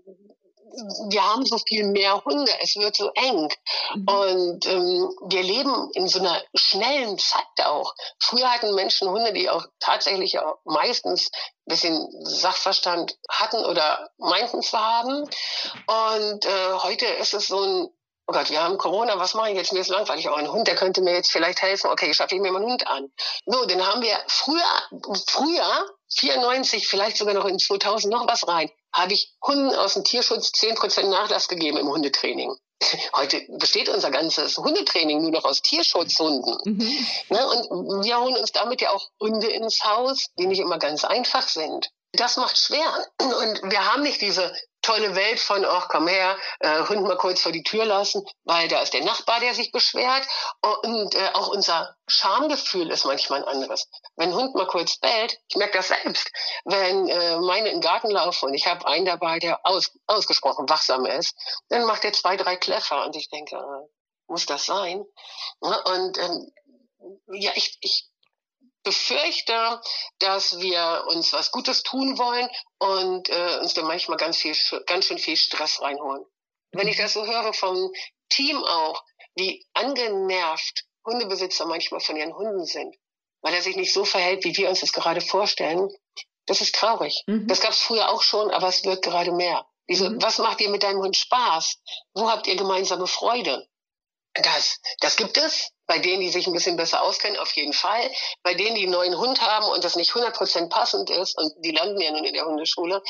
[1.11, 3.49] wir haben so viel mehr Hunde, es wird so eng.
[3.95, 4.09] Mhm.
[4.09, 7.95] Und ähm, wir leben in so einer schnellen Zeit auch.
[8.19, 11.31] Früher hatten Menschen Hunde, die auch tatsächlich auch meistens
[11.67, 15.23] ein bisschen Sachverstand hatten oder meinten zu haben.
[15.23, 17.89] Und äh, heute ist es so ein
[18.29, 19.73] oh Gott, wir haben Corona, was mache ich jetzt?
[19.73, 20.29] Mir ist langweilig.
[20.29, 21.91] Oh, ein Hund, der könnte mir jetzt vielleicht helfen.
[21.91, 23.13] Okay, schaffe ich mir mal einen Hund an.
[23.47, 24.63] So, dann haben wir früher,
[25.29, 30.05] früher, 94, vielleicht sogar noch in 2000 noch was rein habe ich Hunden aus dem
[30.05, 32.55] Tierschutz 10% Nachlass gegeben im Hundetraining.
[33.15, 36.57] heute besteht unser ganzes Hundetraining nur noch aus Tierschutzhunden.
[36.65, 37.07] Mhm.
[37.29, 37.47] Ne?
[37.47, 41.49] Und wir holen uns damit ja auch Hunde ins Haus, die nicht immer ganz einfach
[41.49, 41.91] sind.
[42.13, 43.07] Das macht schwer.
[43.21, 44.53] Und wir haben nicht diese
[44.83, 48.69] tolle Welt von, ach komm her, äh, Hund mal kurz vor die Tür lassen, weil
[48.69, 50.27] da ist der Nachbar, der sich beschwert.
[50.85, 53.89] Und äh, auch unser Schamgefühl ist manchmal ein anderes.
[54.17, 56.31] Wenn Hund mal kurz bellt, ich merke das selbst,
[56.65, 60.69] wenn äh, meine in den Garten laufen und ich habe einen dabei, der aus, ausgesprochen
[60.69, 61.35] wachsam ist,
[61.69, 63.89] dann macht er zwei, drei Kläffer und ich denke, äh,
[64.27, 65.05] muss das sein?
[65.61, 66.53] Und ähm,
[67.33, 68.12] ja, ich, ich
[68.83, 69.81] befürchte,
[70.19, 74.55] dass wir uns was Gutes tun wollen und äh, uns dann manchmal ganz viel,
[74.87, 76.25] ganz schön viel Stress reinholen.
[76.73, 77.93] Wenn ich das so höre vom
[78.29, 79.05] Team auch,
[79.35, 82.95] wie angenervt Hundebesitzer manchmal von ihren Hunden sind,
[83.43, 85.91] weil er sich nicht so verhält, wie wir uns das gerade vorstellen,
[86.47, 87.23] das ist traurig.
[87.27, 87.47] Mhm.
[87.47, 89.67] Das gab es früher auch schon, aber es wird gerade mehr.
[89.89, 90.23] Diese, mhm.
[90.23, 91.79] was macht ihr mit deinem Hund Spaß?
[92.15, 93.67] Wo habt ihr gemeinsame Freude?
[94.35, 95.71] Das, das gibt es.
[95.87, 98.11] Bei denen, die sich ein bisschen besser auskennen, auf jeden Fall.
[98.43, 101.73] Bei denen, die einen neuen Hund haben und das nicht 100% passend ist, und die
[101.73, 103.03] landen ja nun in der Hundeschule,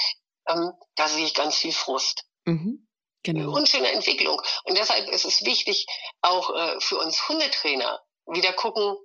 [0.48, 2.24] ähm, da sehe ich ganz viel Frust.
[2.44, 2.88] Mhm.
[3.22, 3.56] Genau.
[3.56, 4.42] Unschöne Entwicklung.
[4.64, 5.86] Und deshalb ist es wichtig,
[6.22, 8.96] auch äh, für uns Hundetrainer wieder gucken,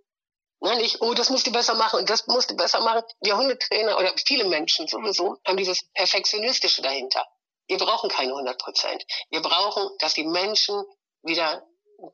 [0.60, 3.04] na, nicht, oh, das musst du besser machen und das musst du besser machen.
[3.22, 7.28] Wir Hundetrainer oder viele Menschen sowieso haben dieses Perfektionistische dahinter.
[7.68, 9.06] Wir brauchen keine 100 Prozent.
[9.30, 10.84] Wir brauchen, dass die Menschen
[11.22, 11.64] wieder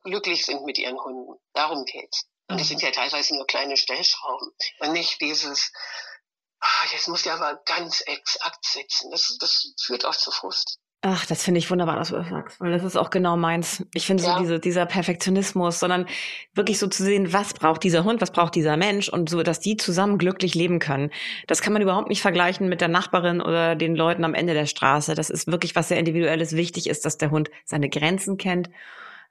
[0.04, 1.34] glücklich sind mit ihren Hunden.
[1.52, 2.26] Darum geht's.
[2.48, 5.72] Und das sind ja teilweise nur kleine Stellschrauben und nicht dieses,
[6.60, 9.10] ah, jetzt muss der aber ganz exakt sitzen.
[9.10, 10.78] Das, das führt auch zu Frust.
[11.06, 13.84] Ach, das finde ich wunderbar, dass du das sagst, weil das ist auch genau meins.
[13.92, 14.32] Ich finde ja.
[14.32, 16.06] so diese, dieser Perfektionismus, sondern
[16.54, 19.60] wirklich so zu sehen, was braucht dieser Hund, was braucht dieser Mensch und so, dass
[19.60, 21.10] die zusammen glücklich leben können.
[21.46, 24.64] Das kann man überhaupt nicht vergleichen mit der Nachbarin oder den Leuten am Ende der
[24.64, 25.14] Straße.
[25.14, 26.56] Das ist wirklich was sehr individuelles.
[26.56, 28.70] Wichtig ist, dass der Hund seine Grenzen kennt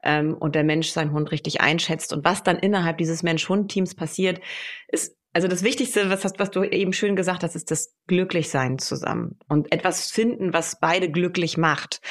[0.03, 2.13] ähm, und der Mensch seinen Hund richtig einschätzt.
[2.13, 4.41] Und was dann innerhalb dieses Mensch-Hund-Teams passiert,
[4.87, 9.39] ist also das Wichtigste, was, was du eben schön gesagt hast, ist das Glücklichsein zusammen
[9.49, 12.01] und etwas finden, was beide glücklich macht.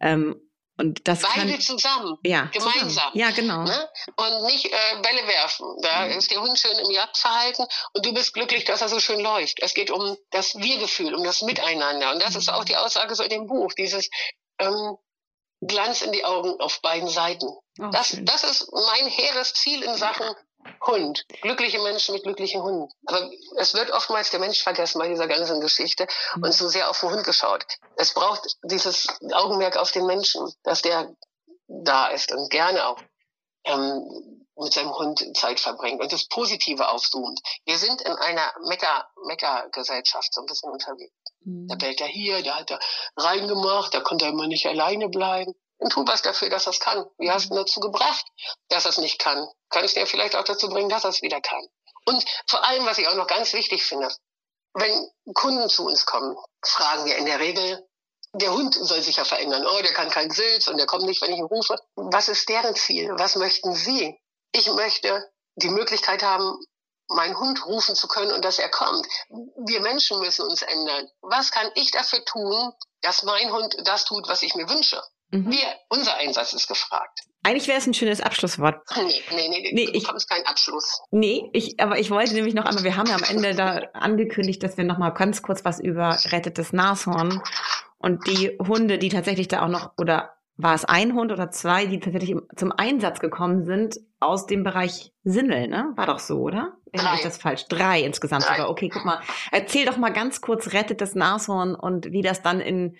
[0.00, 0.36] Ähm,
[0.76, 2.88] und das Beide kann, zusammen, ja, gemeinsam.
[2.88, 3.12] Zusammen.
[3.14, 3.62] Ja, genau.
[3.62, 3.88] Ne?
[4.16, 5.66] Und nicht äh, Bälle werfen.
[5.82, 6.18] Da mhm.
[6.18, 9.62] ist der Hund schön im Jagdverhalten und du bist glücklich, dass er so schön läuft.
[9.62, 12.12] Es geht um das Wir-Gefühl, um das Miteinander.
[12.12, 12.40] Und das mhm.
[12.40, 14.10] ist auch die Aussage so in dem Buch, dieses
[14.58, 14.96] ähm,
[15.66, 17.46] Glanz in die Augen auf beiden Seiten.
[17.46, 20.26] Oh, das, das ist mein hehres Ziel in Sachen
[20.86, 21.26] Hund.
[21.42, 22.88] Glückliche Menschen mit glücklichen Hunden.
[23.06, 26.06] Aber es wird oftmals der Mensch vergessen bei dieser ganzen Geschichte
[26.36, 26.44] mhm.
[26.44, 27.64] und so sehr auf den Hund geschaut.
[27.96, 31.14] Es braucht dieses Augenmerk auf den Menschen, dass der
[31.66, 32.98] da ist und gerne auch
[33.64, 37.40] ähm, mit seinem Hund Zeit verbringt und das Positive aufzoomt.
[37.64, 38.52] Wir sind in einer
[39.26, 41.14] Mecker-Gesellschaft so ein bisschen unterwegs.
[41.40, 41.68] Mhm.
[41.68, 42.80] Da bellt er hier, da hat er
[43.16, 45.54] reingemacht, da konnte er immer nicht alleine bleiben.
[45.78, 47.04] Und tu was dafür, dass er es kann.
[47.18, 48.24] Wie hast du ihn dazu gebracht,
[48.68, 49.46] dass er es nicht kann?
[49.70, 51.66] Kannst du ja vielleicht auch dazu bringen, dass er es wieder kann.
[52.06, 54.08] Und vor allem, was ich auch noch ganz wichtig finde,
[54.74, 57.86] wenn Kunden zu uns kommen, fragen wir in der Regel,
[58.34, 59.64] der Hund soll sich ja verändern.
[59.66, 61.76] Oh, der kann keinen Sitz und der kommt nicht, wenn ich ihn rufe.
[61.94, 63.10] Was ist deren Ziel?
[63.16, 64.18] Was möchten sie?
[64.56, 66.58] Ich möchte die Möglichkeit haben,
[67.08, 69.06] meinen Hund rufen zu können und dass er kommt.
[69.66, 71.08] Wir Menschen müssen uns ändern.
[71.22, 75.02] Was kann ich dafür tun, dass mein Hund das tut, was ich mir wünsche?
[75.30, 75.50] Mhm.
[75.50, 77.20] Wir, unser Einsatz ist gefragt.
[77.42, 78.80] Eigentlich wäre es ein schönes Abschlusswort.
[78.96, 81.00] Nee, nee, nee, nee du ich, bekommst keinen Abschluss.
[81.10, 84.62] Nee, ich, aber ich wollte nämlich noch einmal, wir haben ja am Ende da angekündigt,
[84.62, 87.42] dass wir noch mal ganz kurz was über rettetes Nashorn
[87.98, 91.86] und die Hunde, die tatsächlich da auch noch, oder war es ein Hund oder zwei,
[91.86, 95.92] die tatsächlich zum Einsatz gekommen sind aus dem Bereich Sinnel, ne?
[95.96, 96.76] War doch so, oder?
[96.92, 97.16] Drei.
[97.16, 97.66] Ist das falsch?
[97.68, 98.56] Drei insgesamt Drei.
[98.56, 98.70] sogar.
[98.70, 99.20] Okay, guck mal.
[99.50, 102.96] Erzähl doch mal ganz kurz, rettet das Nashorn und wie das dann in,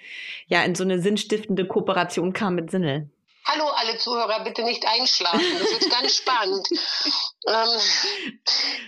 [0.46, 3.10] ja, in so eine sinnstiftende Kooperation kam mit Sinnel.
[3.46, 5.44] Hallo alle Zuhörer, bitte nicht einschlafen.
[5.58, 6.66] Das ist ganz spannend.
[7.46, 7.80] ähm,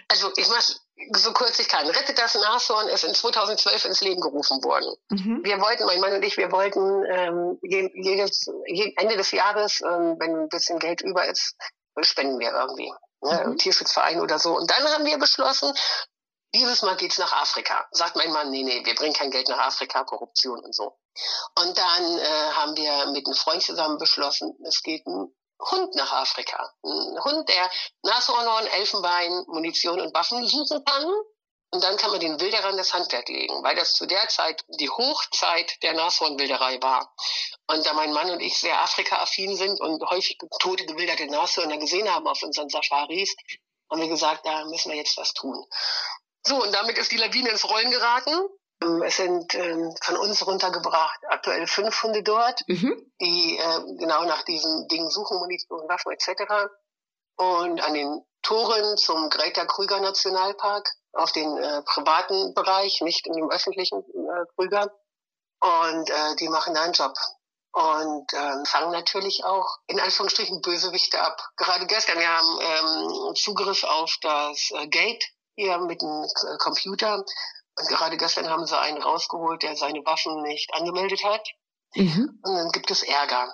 [0.08, 1.86] also ich mach's so kurz ich kann.
[1.86, 4.94] Rettet das Nashorn ist in 2012 ins Leben gerufen worden.
[5.10, 5.40] Mhm.
[5.44, 8.46] Wir wollten, mein Mann und ich, wir wollten ähm, jedes,
[8.96, 11.56] Ende des Jahres, ähm, wenn ein bisschen Geld über ist,
[12.00, 12.92] spenden wir irgendwie.
[13.22, 13.44] Ne?
[13.46, 13.58] Mhm.
[13.58, 14.56] Tierschutzverein oder so.
[14.56, 15.72] Und dann haben wir beschlossen,
[16.54, 17.86] dieses Mal geht's nach Afrika.
[17.90, 20.96] Sagt mein Mann, nee, nee, wir bringen kein Geld nach Afrika, Korruption und so.
[21.58, 26.12] Und dann äh, haben wir mit einem Freund zusammen beschlossen, es geht ein Hund nach
[26.12, 26.72] Afrika.
[26.82, 27.70] Ein Hund, der
[28.02, 31.06] Nashornhorn, Elfenbein, Munition und Waffen suchen kann.
[31.70, 34.88] Und dann kann man den Wilderern das Handwerk legen, weil das zu der Zeit die
[34.88, 37.12] Hochzeit der Nashornwilderei war.
[37.66, 42.12] Und da mein Mann und ich sehr Afrika-affin sind und häufig tote, gewilderte Nashörner gesehen
[42.12, 43.34] haben auf unseren Safaris,
[43.90, 45.66] haben wir gesagt, da müssen wir jetzt was tun.
[46.46, 48.48] So, und damit ist die Lawine ins Rollen geraten.
[48.82, 53.12] Ähm, es sind ähm, von uns runtergebracht aktuell fünf Hunde dort, mhm.
[53.20, 56.70] die äh, genau nach diesen Dingen suchen, Munition, Waffen etc.
[57.36, 63.34] Und an den Toren zum Greta Krüger Nationalpark auf den äh, privaten Bereich, nicht in
[63.34, 64.92] dem öffentlichen äh, Krüger.
[65.60, 67.14] Und äh, die machen da einen Job
[67.76, 71.36] und ähm, fangen natürlich auch in Anführungsstrichen Bösewichte ab.
[71.56, 75.22] Gerade gestern, wir haben ähm, Zugriff auf das äh, Gate
[75.56, 77.22] hier mit dem äh, Computer
[77.88, 81.46] gerade gestern haben sie einen rausgeholt, der seine Waffen nicht angemeldet hat.
[81.94, 82.40] Mhm.
[82.42, 83.52] Und dann gibt es Ärger.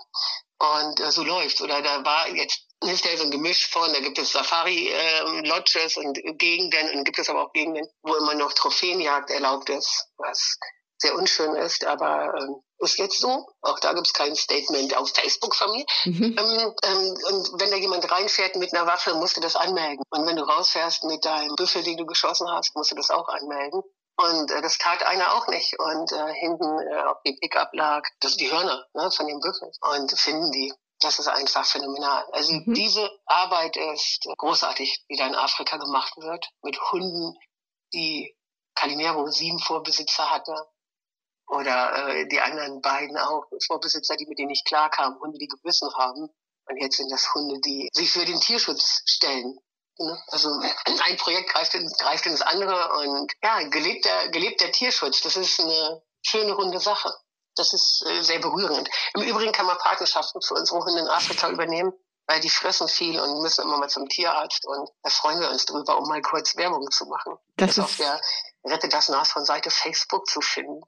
[0.58, 1.60] Und äh, so läuft's.
[1.60, 6.06] Oder da war jetzt ist ja so ein Gemisch von, da gibt es Safari-Lodges ähm,
[6.06, 10.58] und Gegenden und gibt es aber auch Gegenden, wo immer noch Trophäenjagd erlaubt ist, was
[10.98, 13.46] sehr unschön ist, aber ähm, ist jetzt so.
[13.60, 15.84] Auch da gibt es kein Statement auf Facebook von mir.
[16.04, 16.36] Mhm.
[16.38, 20.02] Ähm, ähm, und wenn da jemand reinfährt mit einer Waffe, musst du das anmelden.
[20.10, 23.28] Und wenn du rausfährst mit deinem Büffel, den du geschossen hast, musst du das auch
[23.28, 23.82] anmelden.
[24.22, 25.78] Und äh, das tat einer auch nicht.
[25.78, 29.70] Und äh, hinten äh, auf die Pickup lag das die Hörner ne, von dem Büffel.
[29.80, 30.72] Und finden die.
[31.00, 32.24] Das ist einfach phänomenal.
[32.30, 32.74] Also mhm.
[32.74, 37.36] diese Arbeit ist großartig, die da in Afrika gemacht wird, mit Hunden,
[37.92, 38.36] die
[38.76, 40.54] Calimero sieben Vorbesitzer hatte.
[41.48, 45.92] Oder äh, die anderen beiden auch, Vorbesitzer, die mit denen nicht klarkamen, Hunde, die gebissen
[45.96, 46.28] haben.
[46.66, 49.58] Und jetzt sind das Hunde, die sich für den Tierschutz stellen.
[50.02, 50.22] Ne?
[50.28, 50.50] Also
[51.04, 56.02] ein Projekt greift, in, greift ins andere und ja, gelebter, gelebter Tierschutz, das ist eine
[56.22, 57.12] schöne runde Sache.
[57.54, 58.88] Das ist äh, sehr berührend.
[59.14, 61.92] Im Übrigen kann man Partnerschaften für unsere Hunde in Afrika übernehmen,
[62.26, 65.66] weil die fressen viel und müssen immer mal zum Tierarzt und da freuen wir uns
[65.66, 67.36] drüber, um mal kurz Werbung zu machen.
[67.56, 68.20] Das, das ist auf der
[68.64, 70.82] Rette das Nas von Seite Facebook zu finden.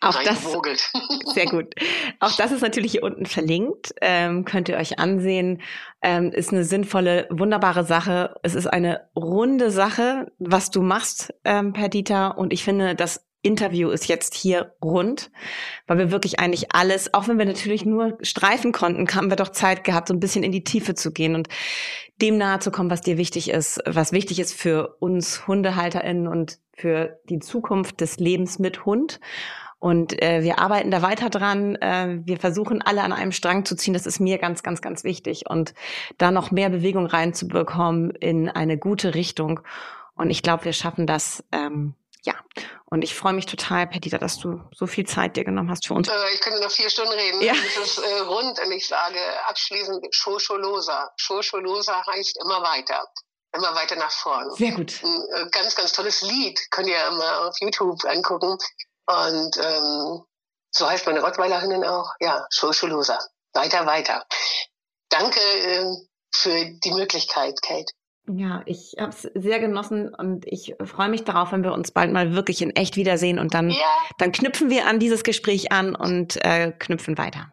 [0.00, 0.38] Auch das,
[1.34, 1.74] sehr gut.
[2.20, 3.94] Auch das ist natürlich hier unten verlinkt.
[4.00, 5.62] Ähm, könnt ihr euch ansehen.
[6.02, 8.34] Ähm, ist eine sinnvolle, wunderbare Sache.
[8.42, 12.28] Es ist eine runde Sache, was du machst, ähm, Perdita.
[12.28, 15.30] Und ich finde, das Interview ist jetzt hier rund,
[15.86, 19.50] weil wir wirklich eigentlich alles, auch wenn wir natürlich nur streifen konnten, haben wir doch
[19.50, 21.48] Zeit gehabt, so ein bisschen in die Tiefe zu gehen und
[22.20, 26.58] dem nahe zu kommen, was dir wichtig ist, was wichtig ist für uns HundehalterInnen und
[26.74, 29.20] für die Zukunft des Lebens mit Hund.
[29.78, 31.76] Und äh, wir arbeiten da weiter dran.
[31.76, 33.94] Äh, wir versuchen alle an einem Strang zu ziehen.
[33.94, 35.44] Das ist mir ganz, ganz, ganz wichtig.
[35.48, 35.74] Und
[36.16, 39.60] da noch mehr Bewegung reinzubekommen in eine gute Richtung.
[40.14, 41.44] Und ich glaube, wir schaffen das.
[41.52, 41.94] Ähm,
[42.26, 42.34] ja,
[42.86, 45.94] und ich freue mich total, Perdita, dass du so viel Zeit dir genommen hast für
[45.94, 46.08] uns.
[46.08, 47.40] Äh, ich könnte noch vier Stunden reden.
[47.40, 47.54] Ja.
[47.54, 51.12] Das ist äh, rund und ich sage abschließend Shosholosa.
[51.16, 53.06] Shosholosa heißt immer weiter.
[53.54, 54.50] Immer weiter nach vorn.
[54.56, 55.00] Sehr gut.
[55.04, 56.60] Ein äh, ganz, ganz tolles Lied.
[56.70, 58.58] Könnt ihr mal auf YouTube angucken.
[59.06, 60.24] Und ähm,
[60.72, 62.10] so heißt meine Rottweilerin auch.
[62.18, 63.20] Ja, Shosholosa.
[63.52, 64.26] Weiter, weiter.
[65.10, 65.94] Danke äh,
[66.34, 67.92] für die Möglichkeit, Kate.
[68.28, 72.12] Ja, ich habe es sehr genossen und ich freue mich darauf, wenn wir uns bald
[72.12, 73.78] mal wirklich in echt wiedersehen und dann, ja.
[74.18, 77.52] dann knüpfen wir an dieses Gespräch an und äh, knüpfen weiter.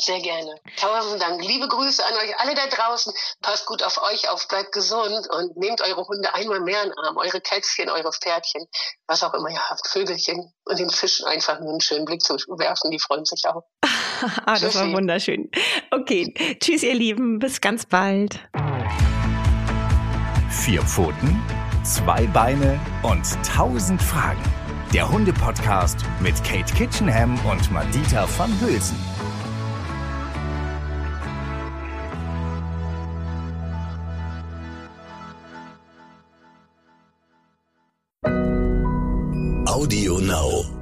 [0.00, 0.54] Sehr gerne.
[0.76, 1.44] Tausend Dank.
[1.44, 3.12] Liebe Grüße an euch alle da draußen.
[3.42, 6.98] Passt gut auf euch auf, bleibt gesund und nehmt eure Hunde einmal mehr in den
[6.98, 7.16] Arm.
[7.16, 8.66] Eure Kätzchen, eure Pferdchen,
[9.08, 12.34] was auch immer ihr habt, Vögelchen und den Fischen einfach nur einen schönen Blick zu
[12.34, 12.92] werfen.
[12.92, 13.64] Die freuen sich auch.
[14.46, 15.50] ah, das war wunderschön.
[15.90, 16.32] Okay.
[16.60, 17.40] Tschüss, ihr Lieben.
[17.40, 18.38] Bis ganz bald.
[20.50, 21.42] Vier Pfoten,
[21.82, 24.40] zwei Beine und tausend Fragen.
[24.94, 28.96] Der Hunde-Podcast mit Kate Kitchenham und Madita van Hülsen.
[39.66, 40.77] Audio Now.